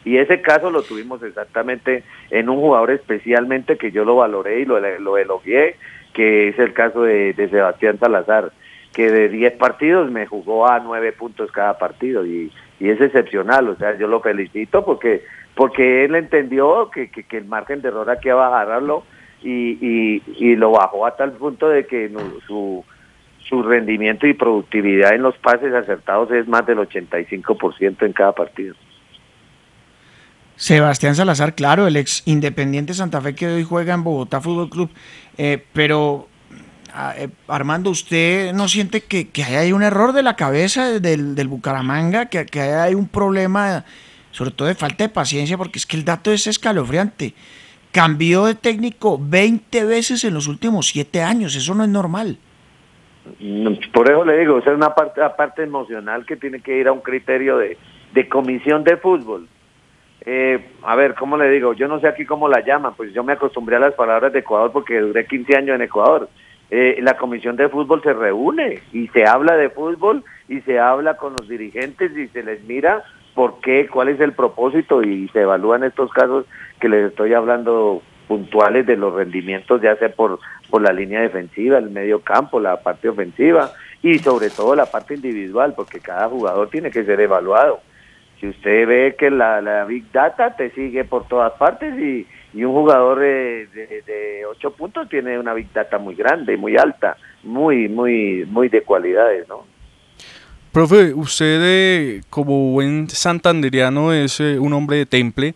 [0.05, 4.65] Y ese caso lo tuvimos exactamente en un jugador especialmente que yo lo valoré y
[4.65, 5.75] lo, lo elogié,
[6.13, 8.51] que es el caso de, Sebastián Salazar,
[8.93, 13.75] que de 10 partidos me jugó a 9 puntos cada partido y, es excepcional, o
[13.77, 15.23] sea, yo lo felicito porque
[15.55, 19.05] porque él entendió que, que, el margen de error aquí bajarlo
[19.41, 22.11] y, y, y lo bajó a tal punto de que
[22.45, 22.83] su,
[23.39, 28.75] su rendimiento y productividad en los pases acertados es más del 85% en cada partido.
[30.57, 34.89] Sebastián Salazar, claro, el ex Independiente Santa Fe que hoy juega en Bogotá Fútbol Club,
[35.37, 36.27] eh, pero
[37.17, 41.47] eh, Armando, ¿usted no siente que, que hay un error de la cabeza del, del
[41.49, 43.83] Bucaramanga, que, que hay un problema,
[44.31, 47.33] sobre todo de falta de paciencia, porque es que el dato es escalofriante?
[47.91, 52.37] Cambió de técnico 20 veces en los últimos 7 años, eso no es normal.
[53.91, 57.01] Por eso le digo, es una parte, parte emocional que tiene que ir a un
[57.01, 57.77] criterio de,
[58.13, 59.49] de comisión de fútbol
[60.25, 61.73] eh, a ver, ¿cómo le digo?
[61.73, 64.39] Yo no sé aquí cómo la llaman, pues yo me acostumbré a las palabras de
[64.39, 66.29] Ecuador porque duré 15 años en Ecuador.
[66.71, 71.15] Eh, la comisión de fútbol se reúne y se habla de fútbol y se habla
[71.15, 73.03] con los dirigentes y se les mira
[73.35, 76.45] por qué, cuál es el propósito y se evalúan estos casos
[76.79, 80.39] que les estoy hablando puntuales de los rendimientos, ya sea por,
[80.71, 83.71] por la línea defensiva, el medio campo, la parte ofensiva
[84.01, 87.81] y sobre todo la parte individual, porque cada jugador tiene que ser evaluado
[88.39, 92.63] si usted ve que la, la Big Data te sigue por todas partes y, y
[92.63, 93.67] un jugador de,
[94.05, 98.81] de, ocho puntos tiene una Big Data muy grande, muy alta, muy, muy, muy de
[98.81, 99.65] cualidades, ¿no?
[100.71, 105.55] Profe, usted eh, como buen santanderiano es eh, un hombre de temple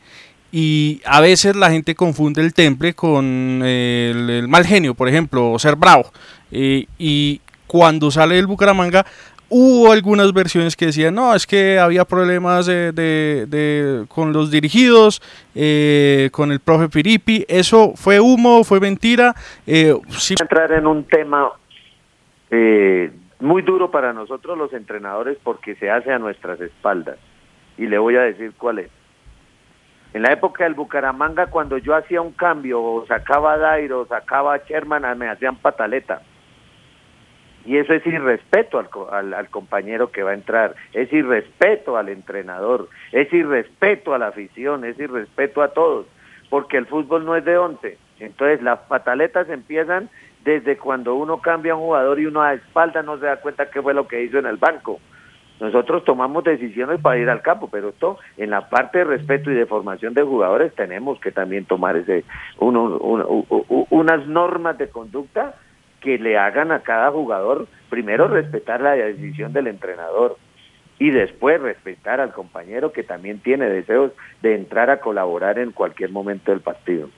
[0.52, 5.10] y a veces la gente confunde el temple con eh, el, el, mal genio, por
[5.10, 6.12] ejemplo, o ser bravo.
[6.52, 9.06] y cuando sale el Bucaramanga
[9.50, 15.22] Hubo algunas versiones que decían, no, es que había problemas de, de, con los dirigidos,
[15.56, 17.46] eh, con el profe Piripi.
[17.48, 19.34] ¿Eso fue humo, fue mentira?
[19.66, 20.36] Eh, sí.
[20.40, 21.52] Entrar en un tema
[22.52, 27.18] eh, muy duro para nosotros los entrenadores porque se hace a nuestras espaldas.
[27.78, 28.92] y le voy a decir cuál es.
[30.14, 34.56] En la época del Bucaramanga, cuando yo hacía un cambio, o sacaba a Dairo, sacaba
[34.56, 36.22] a Sherman, me hacían pataleta.
[37.70, 42.10] Y eso es irrespeto al, al, al compañero que va a entrar, es irrespeto al
[42.10, 46.08] entrenador, es irrespeto a la afición, es irrespeto a todos,
[46.50, 48.00] porque el fútbol no es de once.
[48.20, 50.10] Entonces las pataletas empiezan
[50.44, 53.70] desde cuando uno cambia a un jugador y uno a espalda no se da cuenta
[53.70, 55.00] qué fue lo que hizo en el banco.
[55.60, 59.54] Nosotros tomamos decisiones para ir al campo, pero esto en la parte de respeto y
[59.54, 62.24] de formación de jugadores tenemos que también tomar ese
[62.58, 63.46] uno- uno-
[63.92, 65.54] unas normas de conducta
[66.02, 70.38] que le hagan a cada jugador primero respetar la decisión del entrenador
[71.00, 76.12] y después respetar al compañero que también tiene deseos de entrar a colaborar en cualquier
[76.12, 77.10] momento del partido.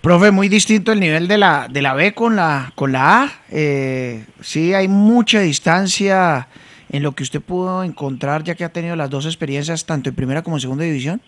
[0.00, 3.32] Profe, muy distinto el nivel de la, de la B con la, con la A.
[3.50, 6.48] Eh, sí, hay mucha distancia
[6.88, 10.14] en lo que usted pudo encontrar ya que ha tenido las dos experiencias, tanto en
[10.14, 11.20] primera como en segunda división.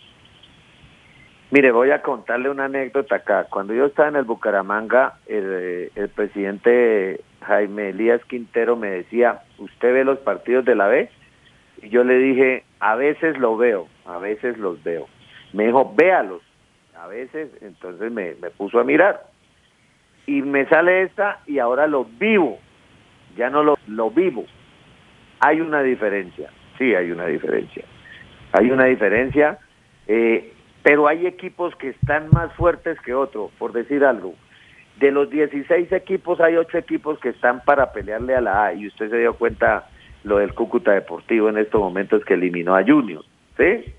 [1.53, 3.44] Mire, voy a contarle una anécdota acá.
[3.50, 9.42] Cuando yo estaba en el Bucaramanga, el, eh, el presidente Jaime Elías Quintero me decía,
[9.59, 11.11] ¿usted ve los partidos de la B?
[11.82, 15.09] Y yo le dije, a veces lo veo, a veces los veo.
[15.53, 16.40] Me dijo, véalos,
[16.98, 19.26] a veces, entonces me, me puso a mirar.
[20.24, 22.61] Y me sale esta y ahora lo vivo,
[23.36, 24.46] ya no lo, lo vivo.
[25.40, 26.48] Hay una diferencia,
[26.78, 27.84] sí hay una diferencia.
[28.53, 29.59] Hay una diferencia,
[30.07, 34.35] eh, pero hay equipos que están más fuertes que otros, por decir algo.
[34.99, 38.87] De los 16 equipos hay 8 equipos que están para pelearle a la A y
[38.87, 39.89] usted se dio cuenta
[40.24, 43.24] lo del Cúcuta Deportivo en estos momentos que eliminó a Junior,
[43.57, 43.93] ¿sí?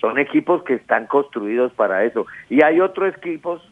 [0.00, 2.26] Son equipos que están construidos para eso.
[2.50, 3.62] Y hay otros equipos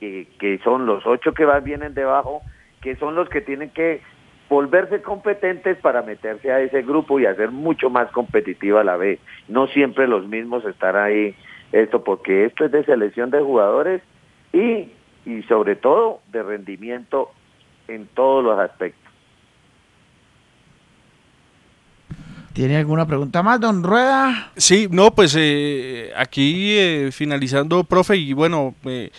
[0.00, 2.40] que, que son los ocho que van, vienen debajo,
[2.80, 4.00] que son los que tienen que
[4.48, 9.18] volverse competentes para meterse a ese grupo y hacer mucho más competitiva la B.
[9.48, 11.34] No siempre los mismos estar ahí,
[11.72, 14.02] esto, porque esto es de selección de jugadores
[14.52, 14.90] y,
[15.26, 17.30] y sobre todo de rendimiento
[17.88, 19.02] en todos los aspectos.
[22.52, 24.52] ¿Tiene alguna pregunta más, don Rueda?
[24.56, 29.10] Sí, no, pues eh, aquí eh, finalizando, profe, y bueno, eh,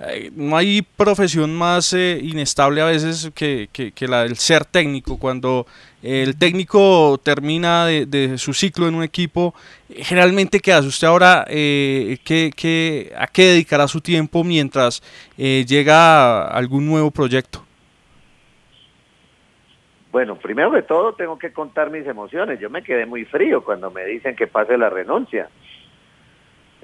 [0.00, 5.18] eh, no hay profesión más eh, inestable a veces que, que- la del ser técnico.
[5.18, 5.66] Cuando
[6.02, 9.54] el técnico termina de, de su ciclo en un equipo,
[9.88, 11.44] eh, generalmente, ¿qué hace usted ahora?
[11.48, 15.02] Eh, ¿qué, qué- a qué dedicará su tiempo mientras
[15.38, 17.64] eh, llega algún nuevo proyecto?
[20.12, 22.60] Bueno, primero que todo tengo que contar mis emociones.
[22.60, 25.48] Yo me quedé muy frío cuando me dicen que pase la renuncia.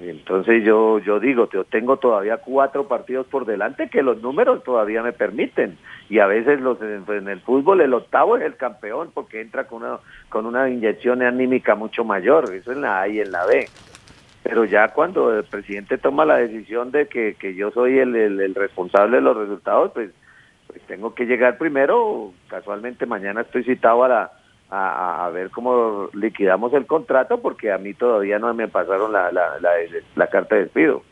[0.01, 5.03] Entonces yo yo digo, yo tengo todavía cuatro partidos por delante que los números todavía
[5.03, 5.77] me permiten
[6.09, 9.83] y a veces los en, el fútbol el octavo es el campeón porque entra con
[9.83, 9.99] una
[10.29, 13.69] con una inyección anímica mucho mayor, eso en la A y en la B.
[14.43, 18.41] Pero ya cuando el presidente toma la decisión de que, que yo soy el, el-
[18.41, 20.09] el responsable de los resultados, pues,
[20.67, 22.33] pues tengo que llegar primero.
[22.47, 24.31] Casualmente mañana estoy citado a la
[24.71, 29.59] a, ver cómo liquidamos el contrato porque a mí todavía no me pasaron la, la,
[30.15, 31.03] la, carta de despido.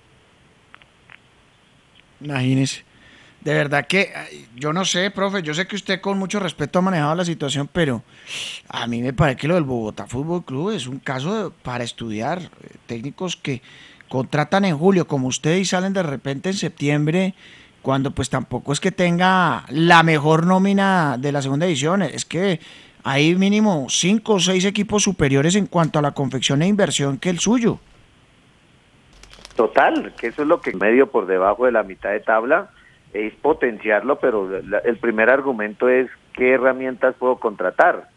[2.21, 2.85] Imagínese.
[3.41, 4.11] De verdad que
[4.55, 7.69] yo no sé, profe, yo sé que usted con mucho respeto ha manejado la situación,
[7.71, 8.03] pero
[8.67, 12.39] a mí me parece que lo del Bogotá Fútbol Club es un caso para estudiar.
[12.39, 13.61] Eh, Técnicos que
[14.09, 17.33] contratan en julio como usted y salen de repente en septiembre,
[17.81, 22.59] cuando pues tampoco es que tenga la mejor nómina de la segunda edición, es que
[23.03, 27.29] hay mínimo cinco o seis equipos superiores en cuanto a la confección e inversión que
[27.29, 27.79] el suyo.
[29.55, 32.69] Total, que eso es lo que medio por debajo de la mitad de tabla
[33.13, 38.07] es potenciarlo, pero el primer argumento es qué herramientas puedo contratar.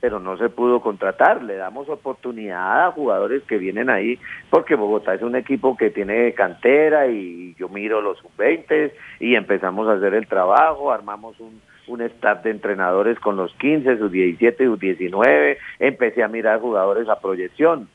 [0.00, 4.18] Pero no se pudo contratar, le damos oportunidad a jugadores que vienen ahí,
[4.48, 9.86] porque Bogotá es un equipo que tiene cantera y yo miro los sub-20 y empezamos
[9.88, 14.64] a hacer el trabajo, armamos un, un staff de entrenadores con los 15, sus 17,
[14.64, 17.88] sus 19, empecé a mirar jugadores a proyección.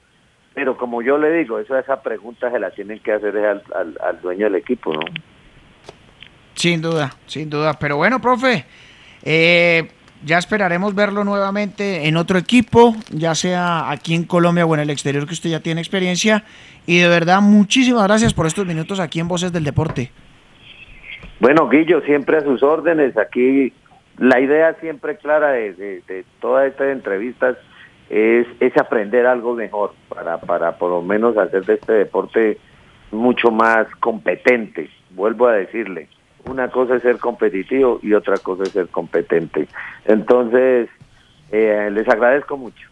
[0.54, 3.98] Pero como yo le digo, eso esa pregunta se la tienen que hacer al, al,
[4.02, 5.02] al dueño del equipo, ¿no?
[6.56, 7.74] Sin duda, sin duda.
[7.78, 8.66] Pero bueno, profe,
[9.24, 9.90] eh,
[10.24, 14.90] ya esperaremos verlo nuevamente en otro equipo, ya sea aquí en Colombia o en el
[14.90, 16.46] exterior, que usted ya tiene experiencia.
[16.86, 20.12] Y de verdad, muchísimas gracias por estos minutos aquí en Voces del Deporte.
[21.40, 23.18] Bueno, Guillo, siempre a sus órdenes.
[23.18, 23.74] Aquí
[24.18, 27.58] la idea siempre clara de, de, de todas estas entrevistas
[28.10, 32.58] es, es aprender algo mejor para, para por lo menos hacer de este deporte
[33.12, 34.90] mucho más competente.
[35.12, 36.08] Vuelvo a decirle,
[36.46, 39.68] una cosa es ser competitivo y otra cosa es ser competente.
[40.06, 40.90] Entonces,
[41.52, 42.88] eh, les agradezco mucho.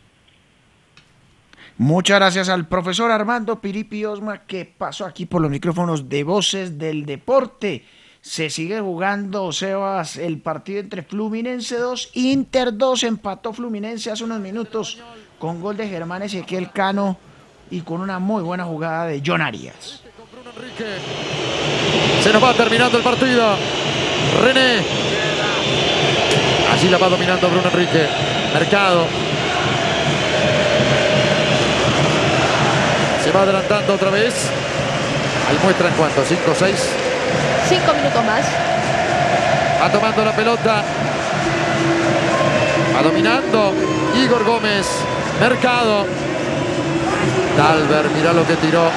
[1.78, 6.78] Muchas gracias al profesor Armando Piripi Osma que pasó aquí por los micrófonos de Voces
[6.78, 7.84] del Deporte.
[8.24, 14.40] Se sigue jugando, Sebas, el partido entre Fluminense 2, Inter 2, empató Fluminense hace unos
[14.40, 14.98] minutos
[15.38, 17.18] con gol de Germán Ezequiel Cano
[17.70, 20.04] y con una muy buena jugada de John Arias.
[22.22, 23.58] Se nos va terminando el partido.
[24.42, 24.78] René.
[26.72, 28.08] Así la va dominando Bruno Enrique.
[28.54, 29.06] Mercado.
[33.22, 34.50] Se va adelantando otra vez.
[35.50, 37.13] Ahí muestran cuánto, 5 o 6.
[37.68, 38.46] Cinco minutos más.
[39.82, 40.84] Va tomando la pelota.
[42.96, 43.74] Va dominando
[44.16, 44.88] Igor Gómez.
[45.40, 46.06] Mercado.
[47.58, 48.90] Dalber, mira lo que tiró.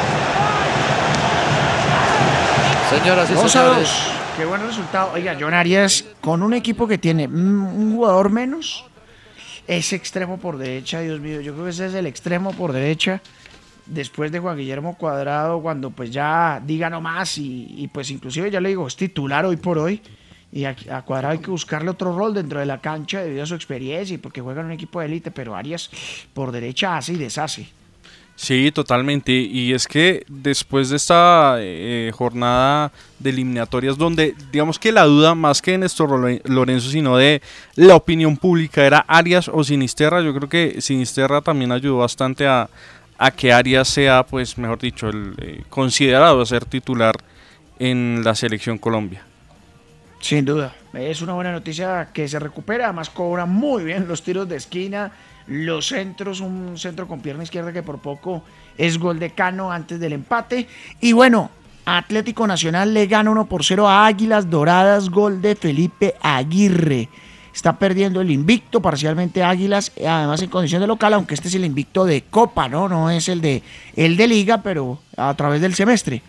[2.91, 3.79] Señoras y Dos a señores.
[3.89, 4.13] dos.
[4.37, 5.11] Qué buen resultado.
[5.15, 8.85] Oiga, John Arias, con un equipo que tiene mm, un jugador menos,
[9.67, 11.41] es extremo por derecha, Dios mío.
[11.41, 13.21] Yo creo que ese es el extremo por derecha.
[13.87, 18.61] Después de Juan Guillermo Cuadrado, cuando pues ya diga no más y, pues inclusive ya
[18.61, 20.01] le digo, es titular hoy por hoy.
[20.53, 20.75] Y a,
[21.05, 24.19] Cuadrado hay que buscarle otro rol dentro de la cancha debido a su experiencia y
[24.19, 25.91] porque juega en un equipo de élite, pero Arias
[26.35, 27.69] por derecha hace y deshace.
[28.37, 29.33] Sí, totalmente.
[29.33, 35.35] Y es que después de esta eh, jornada de eliminatorias, donde digamos que la duda
[35.35, 37.41] más que de Néstor Lore- Lorenzo, sino de
[37.77, 42.69] la opinión pública, era Arias o Sinisterra, yo creo que Sinisterra también ayudó bastante a,
[43.19, 47.15] a que Arias sea, pues mejor dicho, el, eh, considerado a ser titular
[47.79, 49.23] en la selección Colombia.
[50.21, 54.49] Sin duda, es una buena noticia que se recupera, además cobra muy bien los tiros
[54.49, 55.13] de esquina,
[55.47, 58.43] los centros, un centro con pierna izquierda que por poco
[58.77, 60.67] es gol de Cano antes del empate.
[61.01, 61.51] Y bueno,
[61.85, 67.09] Atlético Nacional le gana 1 por 0 a Águilas Doradas, gol de Felipe Aguirre.
[67.57, 71.65] Está perdiendo el invicto parcialmente Águilas, además en condición de local, aunque este es el
[71.65, 72.87] invicto de Copa, ¿no?
[72.87, 73.63] No es el de,
[73.97, 76.21] el de Liga, pero a través del semestre.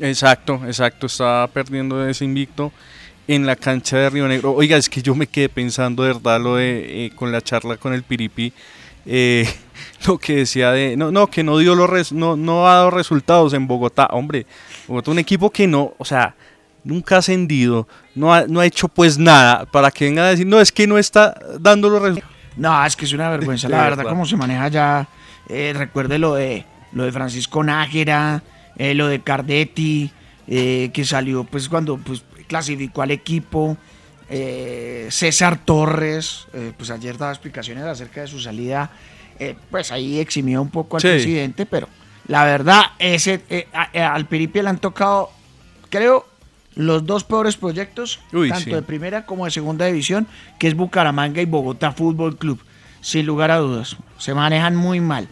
[0.00, 2.72] Exacto, exacto, estaba perdiendo ese invicto
[3.28, 4.52] en la cancha de Río Negro.
[4.54, 7.76] Oiga, es que yo me quedé pensando, de verdad, lo de eh, con la charla
[7.76, 8.50] con el Piripi,
[9.04, 9.46] eh,
[10.08, 12.90] lo que decía de, no, no, que no dio los res- no, no ha dado
[12.90, 14.46] resultados en Bogotá, hombre,
[14.88, 16.34] Bogotá un equipo que no, o sea,
[16.84, 20.46] nunca ha ascendido, no ha, no ha hecho pues nada, para que venga a decir,
[20.46, 22.34] no, es que no está dando los resultados.
[22.56, 25.08] No, es que es una vergüenza, la verdad, cómo se maneja ya.
[25.48, 28.42] Eh, recuerde lo de lo de Francisco Nájera,
[28.76, 30.10] eh, lo de Cardetti,
[30.46, 33.76] eh, que salió pues cuando pues clasificó al equipo.
[35.10, 38.90] César Torres, pues ayer daba explicaciones acerca de su salida.
[39.70, 41.08] pues ahí eximió un poco al Sí.
[41.08, 41.88] presidente, pero
[42.28, 43.42] la verdad, ese
[43.94, 45.30] al Piripi le han tocado,
[45.90, 46.26] creo,
[46.74, 48.70] los dos peores proyectos, Uy, tanto sí.
[48.70, 50.26] de primera como de segunda división,
[50.58, 52.60] que es Bucaramanga y Bogotá Fútbol Club.
[53.00, 55.28] Sin lugar a dudas, se manejan muy mal.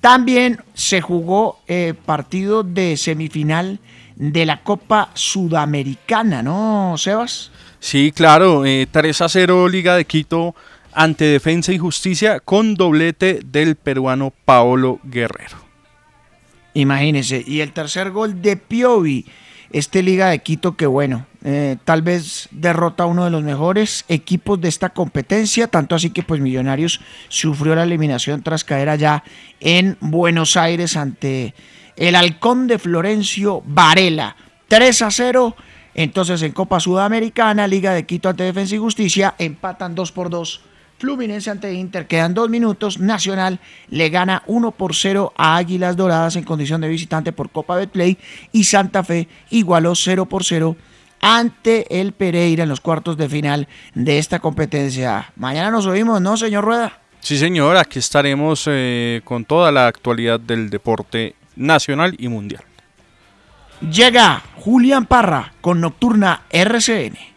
[0.00, 3.78] También se jugó eh, partido de semifinal
[4.16, 7.50] de la Copa Sudamericana, ¿no, Sebas?
[7.78, 10.54] Sí, claro, eh, 3 a 0 Liga de Quito
[10.92, 15.56] ante Defensa y Justicia con doblete del peruano Paolo Guerrero.
[16.74, 17.42] Imagínense.
[17.46, 19.26] Y el tercer gol de Piovi,
[19.70, 24.04] este Liga de Quito que bueno, eh, tal vez derrota a uno de los mejores
[24.08, 29.22] equipos de esta competencia, tanto así que pues Millonarios sufrió la eliminación tras caer allá
[29.60, 31.54] en Buenos Aires ante
[31.96, 34.36] el halcón de Florencio Varela.
[34.68, 35.56] 3 a 0.
[35.94, 40.60] Entonces en Copa Sudamericana, Liga de Quito ante Defensa y Justicia, empatan 2 por 2.
[41.00, 43.00] Fluminense ante Inter, quedan dos minutos.
[43.00, 47.76] Nacional le gana 1 por 0 a Águilas Doradas en condición de visitante por Copa
[47.76, 48.18] Betplay.
[48.52, 50.76] Y Santa Fe igualó 0 por 0
[51.22, 55.32] ante el Pereira en los cuartos de final de esta competencia.
[55.36, 56.98] Mañana nos oímos, ¿no, señor Rueda?
[57.20, 62.62] Sí, señor, aquí estaremos eh, con toda la actualidad del deporte nacional y mundial.
[63.90, 67.29] Llega Julián Parra con Nocturna RCN.